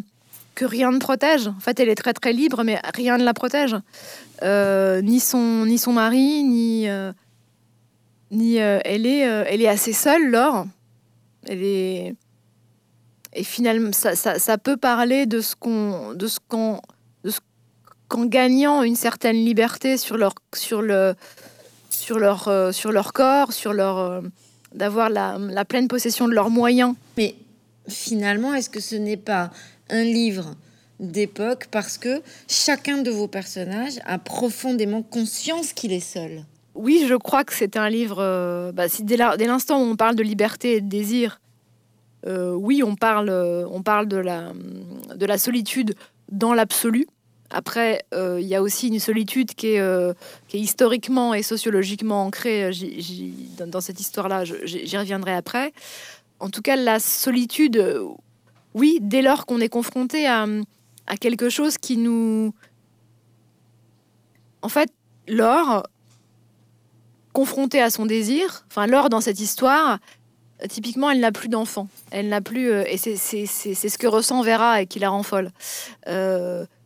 [0.55, 1.49] que rien ne protège.
[1.49, 3.77] En fait, elle est très très libre, mais rien ne la protège.
[4.43, 6.89] Euh, ni, son, ni son mari, ni.
[6.89, 7.13] Euh,
[8.31, 10.67] ni euh, elle, est, elle est assez seule, Laure.
[11.47, 12.15] Elle est.
[13.35, 16.15] Et finalement, ça, ça, ça peut parler de ce qu'on.
[16.15, 16.81] de ce qu'on.
[18.13, 20.35] Qu'en gagnant une certaine liberté sur leur.
[20.55, 21.15] sur le
[21.89, 24.21] sur leur, euh, sur leur corps, sur leur euh,
[24.75, 26.95] d'avoir la, la, pleine possession de leurs moyens.
[27.17, 27.35] Mais
[27.87, 29.51] finalement, est-ce que ce n'est pas
[29.91, 30.55] un livre
[31.01, 36.45] d'époque parce que chacun de vos personnages a profondément conscience qu'il est seul?
[36.75, 38.17] Oui, je crois que c'est un livre.
[38.21, 41.41] Euh, bah, si dès l'instant où on parle de liberté et de désir,
[42.27, 43.31] oui, on parle,
[43.71, 44.53] on parle de, la,
[45.15, 45.95] de la solitude
[46.31, 47.07] dans l'absolu.
[47.53, 50.15] Après, euh, il y a aussi une solitude qui est, euh,
[50.55, 54.45] historiquement et sociologiquement ancrée euh, dans, cette histoire-là.
[54.45, 55.73] J'y reviendrai après.
[56.41, 58.01] En tout cas, la solitude,
[58.75, 60.47] oui, dès lors qu'on est confronté à,
[61.21, 62.55] quelque chose qui nous...
[64.63, 64.91] En fait,
[65.29, 65.87] Laure,
[67.35, 69.99] confrontée à son désir, enfin Laure dans cette histoire,
[70.69, 71.89] typiquement, elle n'a plus d'enfant.
[72.11, 75.51] Elle n'a plus, et c'est ce que ressent Vera et qui la rend folle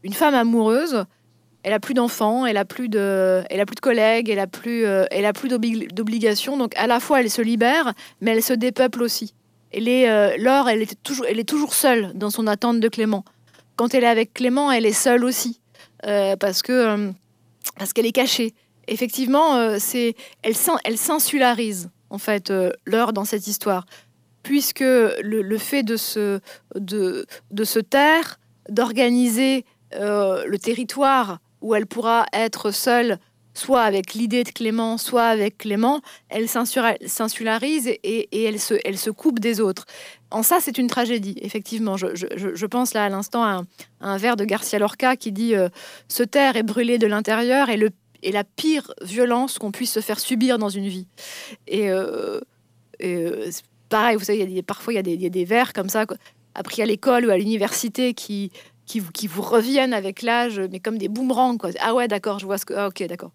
[0.06, 1.04] une femme amoureuse,
[1.64, 4.46] elle a plus d'enfants, elle a plus de, elle a plus de collègues, elle a
[4.46, 6.56] plus, euh, elle a plus d'obligations.
[6.56, 9.34] Donc à la fois elle se libère, mais elle se dépeuple aussi.
[9.72, 13.24] Elle euh, Laure, elle est toujours, elle est toujours seule dans son attente de Clément.
[13.74, 15.60] Quand elle est avec Clément, elle est seule aussi
[16.06, 17.10] euh, parce que
[17.76, 18.54] parce qu'elle est cachée.
[18.86, 20.54] Effectivement, c'est, elle,
[20.84, 22.52] elle s'insularise en fait
[22.84, 23.86] Laure dans cette histoire,
[24.44, 26.38] puisque le, le fait de se,
[26.76, 28.38] de, de se taire,
[28.68, 29.64] d'organiser
[29.96, 33.18] euh, le territoire où elle pourra être seule,
[33.54, 39.60] soit avec l'idée de Clément, soit avec Clément, elle s'insularise et, elle, se, coupe des
[39.60, 39.86] autres.
[40.30, 41.96] En ça, c'est une tragédie, effectivement.
[41.96, 43.62] Je, pense là à l'instant à,
[44.00, 45.68] un vers de Garcia Lorca qui dit euh,
[46.08, 47.78] Se taire et brûler de l'intérieur est,
[48.30, 51.06] la pire violence qu'on puisse se faire subir dans une vie.
[51.66, 52.40] Et, euh,
[53.88, 56.04] pareil, vous savez, parfois il y, a des, il y a des vers comme ça,
[56.54, 58.50] appris à l'école ou à l'université qui
[58.86, 61.58] qui vous, qui vous reviennent avec l'âge, mais comme des boomerangs.
[61.58, 61.70] Quoi.
[61.80, 62.74] Ah ouais, d'accord, je vois ce que.
[62.74, 63.32] Ah, ok, d'accord.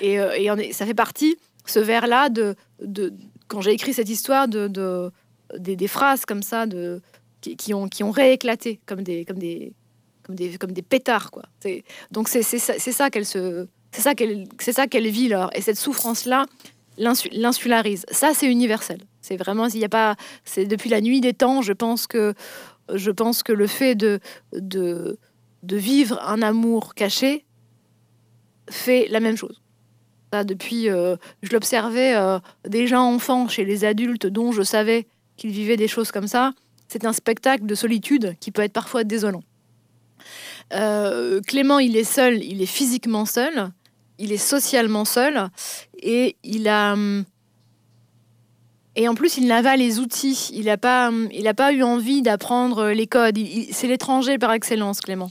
[0.00, 3.14] Et, euh, ça fait partie, ce vers-là, de, de,
[3.48, 5.10] quand j'ai écrit cette histoire, de, de
[5.56, 7.00] des, phrases comme ça, de,
[7.40, 9.72] qui, ont, qui ont rééclaté comme des, comme des,
[10.22, 11.30] comme des, comme des pétards.
[11.30, 11.44] Quoi.
[12.10, 13.66] Donc c'est ça, ça qu'elle se...
[13.92, 14.46] C'est ça qu'elle
[14.88, 16.46] qu'elle vit là et cette souffrance là
[16.96, 18.06] l'insularise.
[18.12, 19.00] Ça c'est universel.
[19.20, 20.14] C'est vraiment il y a pas
[20.44, 22.34] c'est depuis la nuit des temps, je pense que
[22.94, 24.20] je pense que le fait de
[25.62, 27.44] de vivre un amour caché
[28.70, 29.60] fait la même chose.
[30.44, 32.38] Depuis, euh, je l'observais euh,
[32.68, 36.52] déjà enfant chez les adultes dont je savais qu'ils vivaient des choses comme ça.
[36.86, 39.42] C'est un spectacle de solitude qui peut être parfois désolant.
[40.72, 43.70] Euh, Clément, il est seul, il est physiquement seul,
[44.18, 45.48] il est socialement seul,
[46.00, 47.24] et il a hum,
[49.00, 50.50] et en plus, il n'a pas les outils.
[50.52, 53.38] Il n'a pas, il a pas eu envie d'apprendre les codes.
[53.72, 55.30] c'est l'étranger par excellence, Clément.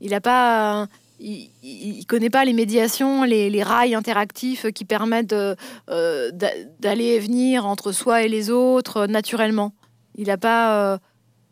[0.00, 0.88] Il n'a pas,
[1.20, 6.30] il, ne connaît pas les médiations, les, rails interactifs qui permettent euh,
[6.80, 9.74] d'aller et venir entre soi et les autres naturellement.
[10.14, 10.94] Il n'a pas.
[10.94, 10.98] Euh,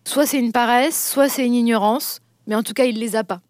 [0.06, 3.22] soit c'est une paresse, soit c'est une ignorance, mais en tout cas, il les a
[3.22, 3.42] pas.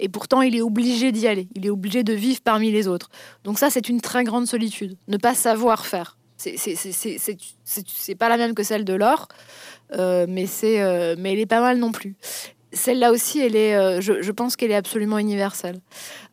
[0.00, 1.48] Et pourtant, il est obligé d'y aller.
[1.54, 3.08] Il est obligé de vivre parmi les autres.
[3.42, 4.98] Donc ça, c'est une très grande solitude.
[5.08, 6.18] Ne pas savoir faire.
[7.64, 9.28] C'est pas la même que celle de l'or,
[9.92, 12.16] euh, mais c'est, mais elle est pas mal non plus
[12.74, 15.80] celle-là aussi, elle est, euh, je, pense qu'elle est absolument universelle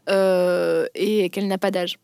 [0.09, 1.97] euh, et qu'elle n'a pas d'âge.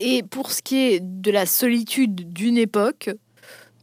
[0.00, 3.10] Et pour ce qui est de la solitude d'une époque,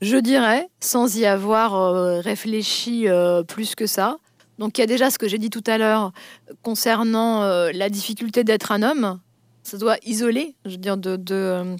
[0.01, 3.07] je dirais, sans y avoir euh, réfléchi
[3.47, 4.17] plus que ça,
[4.59, 6.13] donc il y a déjà ce que j'ai dit tout à l'heure
[6.61, 9.19] concernant la difficulté d'être un homme.
[9.63, 11.75] Ça doit isoler, je veux dire, de, de,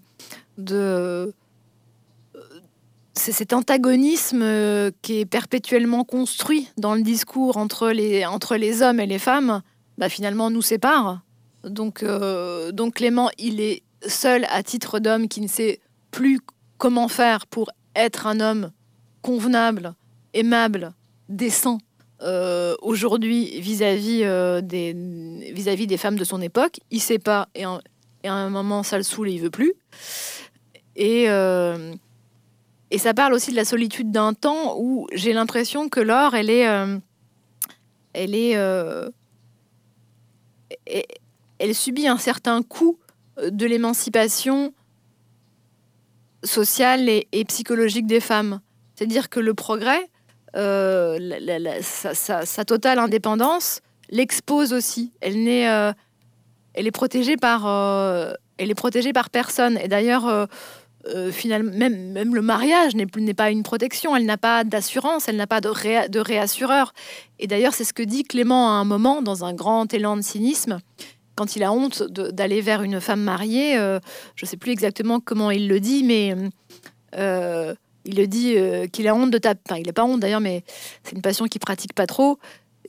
[0.58, 1.34] de
[3.16, 8.82] c'est cet antagonisme euh, qui est perpétuellement construit dans le discours entre les, entre les
[8.82, 9.62] hommes et les femmes,
[9.98, 11.22] bah, finalement nous sépare.
[11.64, 15.80] Donc, euh, donc Clément, il est seul à titre d'homme qui ne sait
[16.12, 16.40] plus
[16.78, 18.72] comment faire pour être un homme
[19.22, 19.96] convenable,
[20.34, 20.94] aimable,
[21.30, 21.80] décent
[22.22, 24.20] euh, aujourd'hui vis-à-vis
[24.62, 24.94] des,
[25.54, 26.80] vis-à-vis des femmes de son époque.
[26.92, 27.80] Il sait pas et, à
[28.34, 29.74] un moment ça le saoule et il veut plus.
[30.96, 31.30] Et,
[32.92, 36.50] et ça parle aussi de la solitude d'un temps où j'ai l'impression que Laure, elle
[36.50, 36.98] est, euh,
[38.14, 39.10] elle est, euh,
[41.60, 43.00] elle subit un certain coup
[43.42, 44.74] de l'émancipation
[46.44, 48.62] sociale et, psychologique des femmes.
[48.96, 50.10] C'est-à-dire que le progrès,
[50.56, 51.18] euh,
[51.82, 55.12] sa, totale indépendance, l'expose aussi.
[55.20, 55.64] Elle n'est,
[56.76, 57.66] elle est protégée par,
[58.58, 59.78] elle est protégée par personne.
[59.78, 60.46] Et d'ailleurs euh,
[61.32, 65.62] finalement, même, le mariage n'est pas une protection, elle n'a pas d'assurance, elle n'a pas
[65.62, 66.94] de, réassureur.
[67.40, 70.22] Et d'ailleurs, c'est ce que dit Clément à un moment, dans un grand élan de
[70.22, 70.80] cynisme,
[71.36, 73.78] quand il a honte d'aller vers une femme mariée.
[73.78, 74.00] Euh,
[74.36, 76.36] je ne sais plus exactement comment il le dit, mais
[77.18, 77.76] euh,
[78.06, 78.56] il le dit
[78.92, 79.62] qu'il a honte de taper.
[79.70, 80.64] Enfin, il n'a pas honte d'ailleurs, mais
[81.04, 82.40] c'est une passion qu'il pratique pas trop,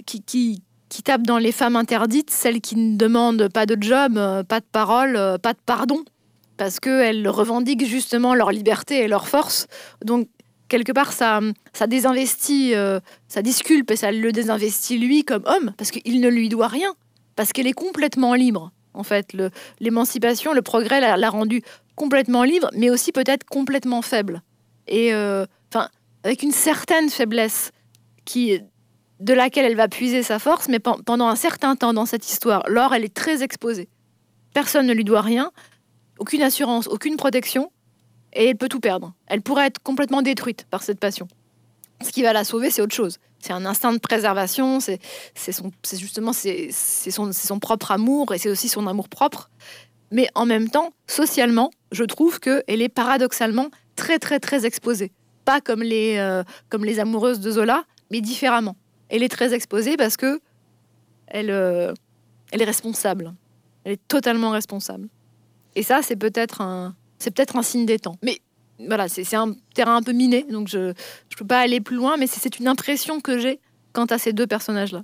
[0.07, 4.15] qui, qui tape dans les femmes interdites, celles qui ne demandent pas de job,
[4.49, 6.03] pas de parole, pas de pardon
[6.57, 9.67] parce qu'elles revendiquent justement leur liberté et leur force.
[10.05, 10.29] Donc,
[10.69, 11.41] quelque part, ça,
[11.87, 16.49] désinvestit, euh, ça disculpe et ça le désinvestit lui comme homme, parce qu'il ne lui
[16.49, 16.95] doit rien,
[17.35, 18.73] parce qu'elle est complètement libre.
[18.95, 19.37] En fait,
[19.81, 21.63] l'émancipation, le, progrès l'a rendue
[21.97, 24.43] complètement libre, mais aussi peut-être complètement faible.
[24.89, 25.89] Et euh, enfin,
[26.25, 27.73] avec une certaine faiblesse
[28.25, 28.61] qui,
[29.21, 32.63] de laquelle elle va puiser sa force, mais pendant un certain temps dans cette histoire,
[32.69, 33.89] Laure, elle est très exposée.
[34.55, 35.53] Personne ne lui doit rien
[36.19, 37.71] aucune assurance, aucune protection,
[38.33, 39.15] et elle peut tout perdre.
[39.27, 41.27] Elle pourrait être complètement détruite par cette passion.
[42.03, 43.19] Ce qui va la sauver, c'est autre chose.
[43.41, 45.01] C'est un instinct de préservation, c'est
[45.93, 49.51] justement c'est son, propre amour et c'est aussi son amour propre.
[50.11, 55.13] Mais en même temps, socialement, je trouve qu'elle est paradoxalement très très très exposée.
[55.45, 58.77] Pas comme les, euh, comme les amoureuses de Zola, mais différemment.
[59.09, 60.41] Elle est très exposée parce que
[61.29, 61.93] elle, euh,
[62.51, 63.33] elle est responsable.
[63.85, 65.09] Elle est totalement responsable.
[65.77, 68.17] Et ça, c'est peut-être un, c'est peut-être un signe des temps.
[68.23, 68.41] Mais
[68.79, 70.95] voilà, c'est un terrain un peu miné, donc je ne
[71.37, 73.61] peux pas aller plus loin, mais c'est une impression que j'ai
[73.93, 75.03] quant à ces deux personnages-là.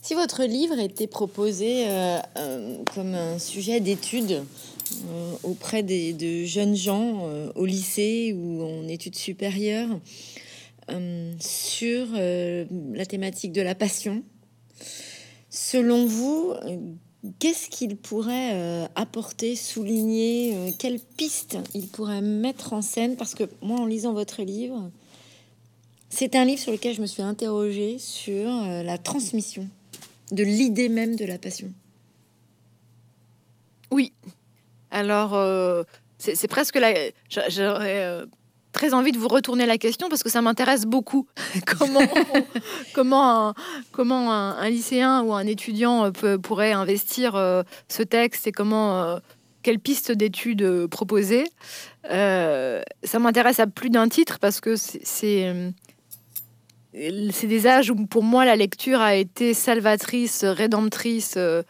[0.00, 6.44] Si votre livre était proposé euh, euh, comme un sujet d'étude euh, auprès des, de
[6.44, 10.00] jeunes gens au lycée ou en études supérieures
[11.40, 14.22] sur la thématique de la passion,
[15.50, 16.54] selon vous,
[17.40, 23.16] Qu'est-ce qu'il pourrait euh, apporter, souligner euh, Quelles pistes il pourrait mettre en scène?
[23.16, 24.88] Parce que moi, en lisant votre livre,
[26.10, 29.68] c'est un livre sur lequel je me suis interrogée sur euh, la transmission
[30.30, 31.72] de l'idée même de la passion.
[33.90, 34.12] Oui.
[34.90, 35.34] Alors,
[36.18, 36.92] c'est presque là.
[37.48, 38.26] J'aurais
[38.72, 41.26] très envie de vous retourner la question parce que ça m'intéresse beaucoup.
[41.78, 42.00] comment
[42.94, 43.54] comment, un,
[43.92, 47.34] comment un, lycéen ou un étudiant peut, pourrait investir
[47.88, 49.18] ce texte et comment
[49.62, 51.44] quelle piste d'études proposer?
[52.04, 55.72] ça m'intéresse à plus d'un titre parce que c'est
[57.30, 61.62] c'est des âges où pour moi la lecture a été salvatrice, rédemptrice, euh,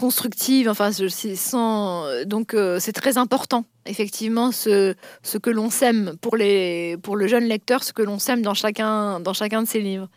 [0.00, 0.68] constructive.
[0.68, 4.94] Enfin, sans, donc euh, c'est très important effectivement ce,
[5.42, 9.20] que l'on sème pour, les, pour le jeune lecteur, ce que l'on sème dans chacun,
[9.20, 10.08] dans chacun de ses livres.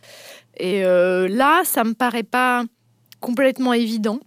[0.58, 2.64] Et euh, là, ça me paraît pas
[3.20, 4.20] complètement évident,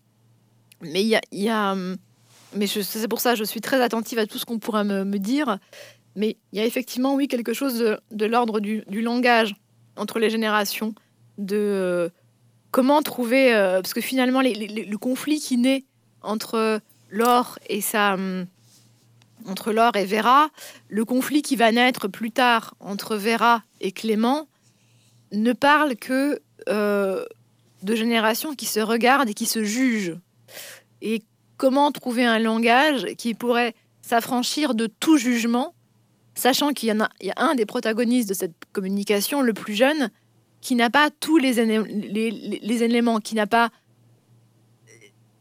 [0.82, 1.74] mais il y a,
[2.54, 5.58] mais c'est pour ça je suis très attentive à tout ce qu'on pourra me, dire.
[6.16, 9.54] Mais il y a effectivement, oui, quelque chose de, l'ordre du, du langage
[9.96, 10.94] entre les générations,
[11.38, 12.10] de
[12.76, 15.84] comment trouver, euh, parce que finalement le conflit qui naît
[16.20, 18.44] entre Laure et sa, hum,
[19.46, 20.50] entre Laure et Vera,
[20.90, 24.46] le conflit qui va naître plus tard entre Vera et Clément,
[25.32, 27.24] ne parle que euh,
[27.82, 30.18] de générations qui se regardent et qui se jugent.
[31.00, 31.22] Et
[31.56, 35.72] comment trouver un langage qui pourrait s'affranchir de tout jugement
[36.34, 39.54] sachant qu'il y en a, il y a un des protagonistes de cette communication, le
[39.54, 40.10] plus jeune,
[40.66, 43.70] qui n'a pas tous les, éléments, qui n'a pas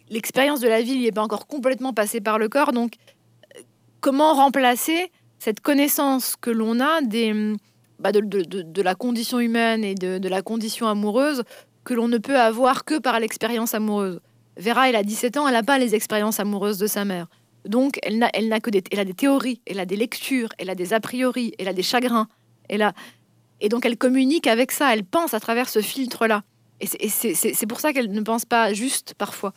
[0.08, 2.74] l'expérience de la vie, il n'est pas encore complètement passé par le corps.
[2.74, 2.94] Donc,
[4.02, 7.56] comment remplacer cette connaissance que l'on a des,
[7.98, 11.42] bah, de, de, la condition humaine et de, la condition amoureuse
[11.84, 14.20] que l'on ne peut avoir que par l'expérience amoureuse?
[14.58, 17.26] Vera, elle a 17 ans, elle n'a pas les expériences amoureuses de sa mère.
[17.68, 20.50] Donc, elle n'a, elle n'a que des, elle a des théories, elle a des lectures,
[20.60, 22.28] elle a des a priori, elle a des chagrins,
[22.70, 22.94] elle a,
[23.62, 26.44] et donc elle communique avec ça, elle pense à travers ce filtre-là.
[26.82, 29.54] Et c'est, pour ça qu'elle ne pense pas juste parfois.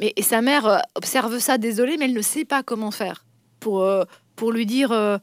[0.00, 3.24] Mais et sa mère euh, observe ça, désolée, mais elle ne sait pas comment faire
[3.60, 5.18] pour, euh, pour lui dire euh,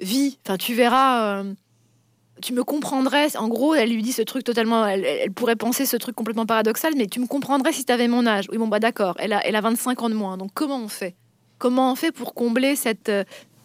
[0.00, 1.42] Vie, enfin tu verras
[2.40, 3.36] tu me comprendrais.
[3.36, 4.86] En gros, elle lui dit ce truc totalement.
[4.86, 8.26] Elle, pourrait penser ce truc complètement paradoxal, mais tu me comprendrais si tu avais mon
[8.26, 8.46] âge.
[8.52, 10.36] Oui, bon, bah d'accord, elle a, elle a 25 ans de moins.
[10.36, 11.16] Donc comment on fait?
[11.58, 13.10] Comment on fait pour combler cette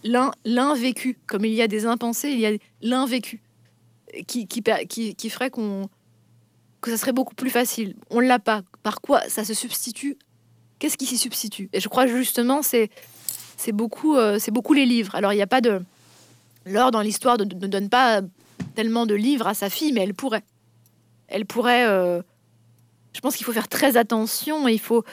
[0.03, 2.51] l'invécu Comme il y a des impensés, il y a
[2.81, 3.41] l'invécu
[4.27, 5.89] qui, qui, qui, qui ferait qu'on
[6.81, 7.95] que ça serait beaucoup plus facile.
[8.09, 8.61] On l'a pas.
[8.83, 10.17] Par quoi ça se substitue?
[10.77, 11.69] Qu'est-ce qui s'y substitue?
[11.71, 12.89] Et je crois justement c'est
[13.57, 15.15] c'est beaucoup euh, c'est beaucoup les livres.
[15.15, 15.81] Alors il n'y a pas de
[16.65, 18.21] l'or dans l'histoire ne donne pas
[18.75, 20.43] tellement de livres à sa fille, mais elle pourrait.
[21.27, 21.87] Elle pourrait.
[21.87, 22.21] Euh,
[23.13, 25.03] je pense qu'il faut faire très attention il faut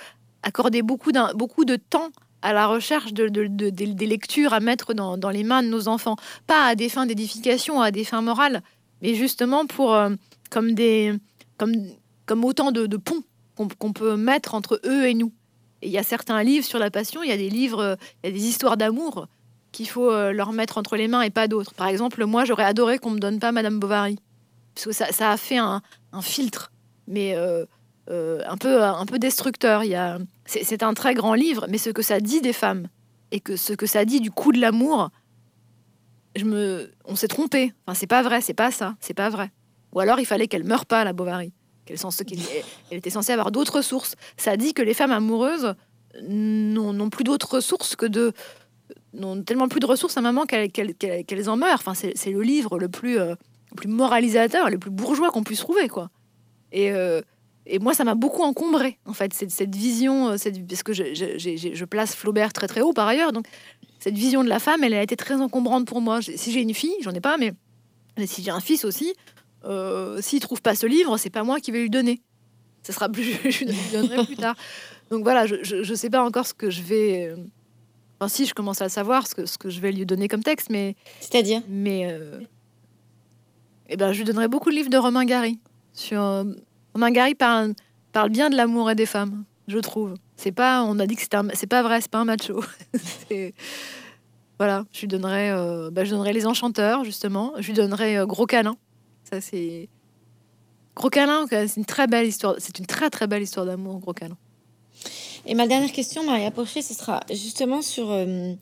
[0.43, 2.11] accorder beaucoup, beaucoup de temps
[2.43, 6.17] à la recherche de, des lectures à mettre dans, les mains de nos enfants.
[6.47, 8.63] Pas à des fins d'édification, à des fins morales,
[9.03, 10.11] mais justement pour euh,
[10.51, 11.15] comme, des,
[11.59, 11.75] comme,
[12.27, 13.23] comme autant de, ponts
[13.79, 15.33] qu'on peut mettre entre eux et nous.
[15.83, 18.33] Il y a certains livres sur la passion, il y a des livres, il y
[18.33, 19.27] a des histoires d'amour
[19.73, 21.75] qu'il faut euh, leur mettre entre les mains et pas d'autres.
[21.75, 24.19] Par exemple, moi, j'aurais adoré qu'on me donne pas Madame Bovary,
[24.75, 25.83] parce que ça, a fait un,
[26.23, 26.73] filtre,
[27.07, 27.65] mais euh,
[28.11, 29.85] un, peu, un peu destructeur.
[29.85, 32.89] Il y a, c'est, un très grand livre, mais ce que ça dit des femmes
[33.31, 35.11] et que ce que ça dit du coup de l'amour,
[36.37, 37.73] je me, on s'est trompé.
[37.87, 39.51] Enfin, c'est pas vrai, c'est pas ça, c'est pas vrai.
[39.93, 41.53] Ou alors il fallait qu'elle meure pas, la Bovary.
[41.85, 41.99] Qu'elle,
[42.91, 44.15] elle était censée avoir d'autres sources.
[44.37, 45.75] Ça dit que les femmes amoureuses
[46.21, 48.33] n'ont plus d'autres sources que de
[49.13, 51.75] n'ont tellement plus de ressources à maman qu'elles en meurent.
[51.75, 53.35] Enfin, c'est le livre le plus, euh,
[53.77, 56.11] plus moralisateur, le plus bourgeois qu'on puisse trouver, quoi.
[56.71, 57.21] Et, euh,
[57.71, 60.93] et moi, ça m'a beaucoup encombré, en fait, cette, cette vision, euh, cette, parce que
[60.93, 63.47] je, je, place Flaubert très très haut par ailleurs, donc
[63.99, 66.21] cette vision de la femme, elle a été très encombrante pour moi.
[66.23, 67.53] Si j'ai une fille, j'en ai pas, mais
[68.27, 69.15] si j'ai un fils aussi,
[69.65, 72.21] euh, s'il trouve pas ce livre, c'est pas moi qui vais lui donner.
[72.83, 74.57] Ce sera plus, je lui donnerai plus tard.
[75.11, 77.35] Donc voilà, je, je, sais pas encore ce que je vais
[78.21, 80.43] Enfin, si, je commence à savoir ce que, ce que je vais lui donner comme
[80.43, 80.95] texte, mais.
[81.21, 81.63] C'est-à-dire?
[81.69, 82.07] Mais.
[82.07, 82.41] Euh,
[83.89, 85.59] eh ben, je lui donnerai beaucoup de livres de Romain Gary.
[85.95, 86.45] Sur...
[86.91, 87.75] Euh, Romain Gary parle,
[88.13, 90.15] parle bien de l'amour et des femmes, je trouve.
[90.37, 92.63] C'est pas, on a dit que c'était c'est pas vrai, c'est pas un macho.
[94.59, 97.53] voilà, je lui donnerai, euh, bah, je donnerai les enchanteurs justement.
[97.59, 98.77] Je lui donnerai Gros câlin.
[99.25, 99.89] Ça c'est
[100.97, 102.57] Gros câlin, c'est une très belle histoire.
[102.59, 104.37] C'est une très très belle histoire d'amour, Gros câlin.
[105.47, 108.53] Et ma dernière question, Maria Porcher, ce sera justement sur euh,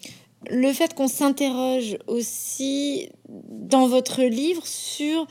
[0.51, 5.27] le fait qu'on s'interroge aussi dans votre livre sur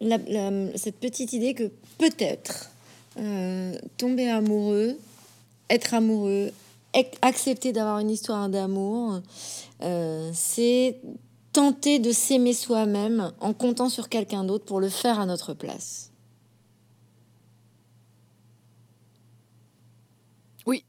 [0.00, 2.70] cette petite idée que peut-être
[3.18, 4.96] euh, tomber amoureux,
[5.68, 6.50] être amoureux,
[7.22, 9.20] accepter d'avoir une histoire d'amour,
[9.82, 10.96] euh, c'est
[11.52, 16.10] tenter de s'aimer soi-même en comptant sur quelqu'un d'autre pour le faire à notre place.
[20.66, 20.84] Oui,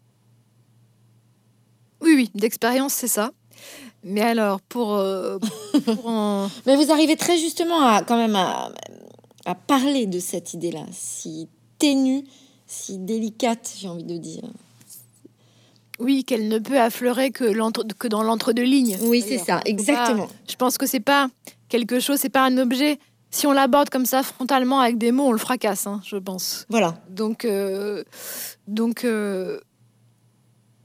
[2.16, 3.32] oui, d'expérience, c'est ça.
[4.03, 5.38] Mais alors, pour, euh,
[5.86, 8.72] pour en- Mais vous arrivez très justement à quand même à,
[9.45, 11.47] à parler de cette idée-là, si
[11.79, 12.23] ténue,
[12.67, 14.43] si délicate, j'ai envie de dire.
[15.99, 17.45] oui, qu'elle ne peut affleurer que,
[17.93, 18.97] que dans l'entre-deux lignes.
[19.03, 20.27] Oui, c'est ça, pas- exactement.
[20.49, 21.29] Je pense que c'est pas
[21.69, 22.97] quelque chose, c'est pas un objet.
[23.29, 26.65] Si on l'aborde comme ça frontalement avec des mots, on le fracasse, hein, je pense.
[26.69, 26.99] Voilà.
[27.09, 28.03] Donc, euh,
[28.67, 29.59] donc euh,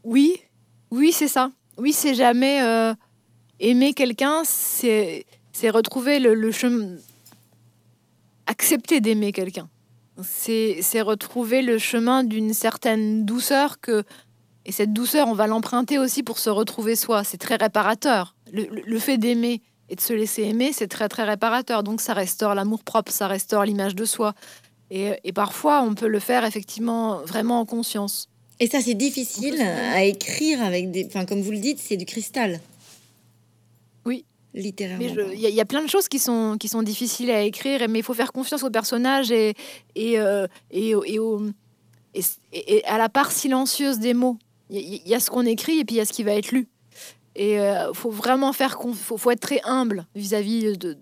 [0.04, 0.36] oui,
[0.90, 1.50] oui, c'est ça.
[1.78, 2.94] Oui, c'est jamais euh,
[3.60, 6.96] aimer quelqu'un, c'est c'est retrouver le, le chemin,
[8.46, 9.68] accepter d'aimer quelqu'un.
[10.22, 14.04] C'est c'est retrouver le chemin d'une certaine douceur que
[14.64, 17.22] et cette douceur, on va l'emprunter aussi pour se retrouver soi.
[17.22, 18.34] C'est très réparateur.
[18.52, 21.82] Le, le- le fait d'aimer et de se laisser aimer, c'est très très réparateur.
[21.84, 24.34] Donc ça restaure l'amour propre, ça restaure l'image de soi.
[24.90, 28.28] Et, et parfois, on peut le faire effectivement vraiment en conscience.
[28.58, 31.04] Et ça, c'est difficile à écrire avec des.
[31.06, 32.58] Enfin, comme vous le dites, c'est du cristal.
[34.56, 38.02] Il y, a- plein de choses qui sont, qui sont difficiles à écrire, mais il
[38.02, 39.54] faut faire confiance au personnage et,
[39.94, 40.94] et, euh, et,
[42.52, 44.38] et, à la part silencieuse des mots.
[44.70, 46.50] Il y, a ce qu'on écrit et puis il y a ce qui va être
[46.50, 46.68] lu.
[47.36, 50.96] Et il faut vraiment faire faut, faut être très humble vis-à-vis de,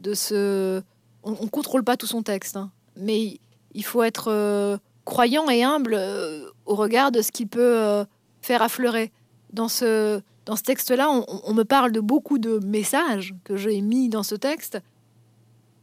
[0.00, 0.82] de, ce.
[1.22, 3.38] On ne contrôle pas tout son texte, hein, mais
[3.74, 8.04] il faut être euh, croyant et humble euh, au regard de ce qu'il peut euh,
[8.40, 9.12] faire affleurer.
[9.52, 14.08] Dans ce, dans ce texte-là, on, me parle de beaucoup de messages que j'ai mis
[14.08, 14.78] dans ce texte.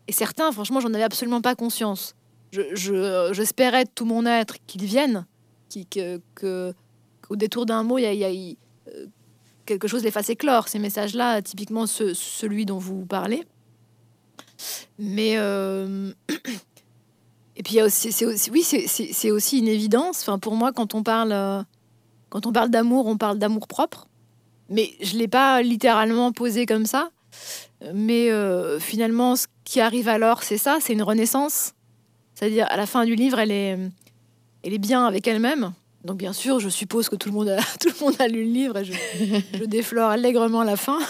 [0.07, 2.15] Et certains, franchement, j'en avais absolument pas conscience.
[2.51, 5.25] Je- je- J'espérais de tout mon être qu'ils viennent,
[5.69, 6.73] qui, que, que-
[7.21, 8.57] qu'au détour d'un mot, il y a, y a- il-
[8.89, 9.05] euh,
[9.65, 10.67] quelque chose les fasse éclore.
[10.67, 13.43] Ces messages-là, typiquement ce- celui dont vous parlez.
[14.97, 16.11] Mais euh,
[17.55, 20.21] et puis y c'est aussi, oui, c'est aussi une évidence.
[20.21, 21.61] Enfin, pour moi, quand on parle, euh,
[22.29, 24.07] quand on parle d'amour, on parle d'amour propre.
[24.69, 27.09] Mais je l'ai pas littéralement posé comme ça.
[27.93, 31.73] Mais euh, finalement, ce qui arrive alors, c'est ça, c'est une renaissance.
[32.35, 33.77] C'est-à-dire, à la fin du livre, elle est,
[34.63, 35.73] elle est bien avec elle-même.
[36.03, 38.45] Donc, bien sûr, je suppose que tout le monde a, tout le monde a lu
[38.45, 38.93] le livre et je,
[39.53, 40.99] je déflore allègrement la fin.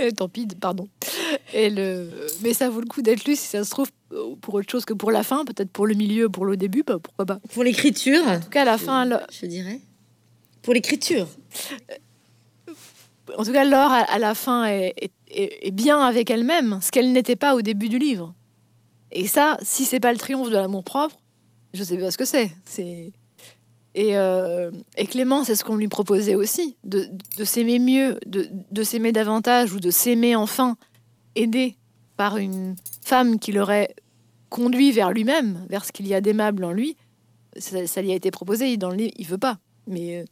[0.00, 0.88] Et tant pis, pardon.
[1.52, 2.08] Et le...
[2.42, 3.88] Mais ça vaut le coup d'être lu si ça se trouve
[4.40, 6.98] pour autre chose que pour la fin, peut-être pour le milieu, pour le début, bah,
[7.02, 7.40] pourquoi pas.
[7.52, 9.80] Pour l'écriture, En tout cas, à la fin, je dirais.
[10.62, 11.28] Pour l'écriture.
[13.36, 17.54] en tout cas, Laure, à, la fin, est, bien avec elle-même, ce qu'elle n'était pas
[17.54, 18.34] au début du livre.
[19.12, 21.16] Et ça, si c'est pas le triomphe de l'amour propre,
[21.74, 22.50] je sais pas ce que c'est.
[23.96, 27.08] Euh, et Clément, c'est ce qu'on lui proposait aussi, de,
[27.44, 30.76] s'aimer mieux, de, s'aimer davantage ou de s'aimer enfin,
[31.34, 31.76] aidé
[32.16, 33.94] par une femme qui l'aurait
[34.50, 36.96] conduit vers lui-même, vers ce qu'il y a d'aimable en lui.
[37.56, 39.58] Ça, ça lui a été proposé dans le livre, il veut pas.
[39.86, 40.24] Mais euh,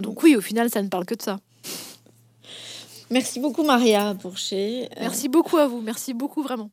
[0.00, 1.38] donc oui, au final, ça ne parle que de ça.
[3.10, 4.88] Merci beaucoup, Maria Pourchet.
[4.96, 6.70] Euh, Merci beaucoup à vous, merci beaucoup vraiment.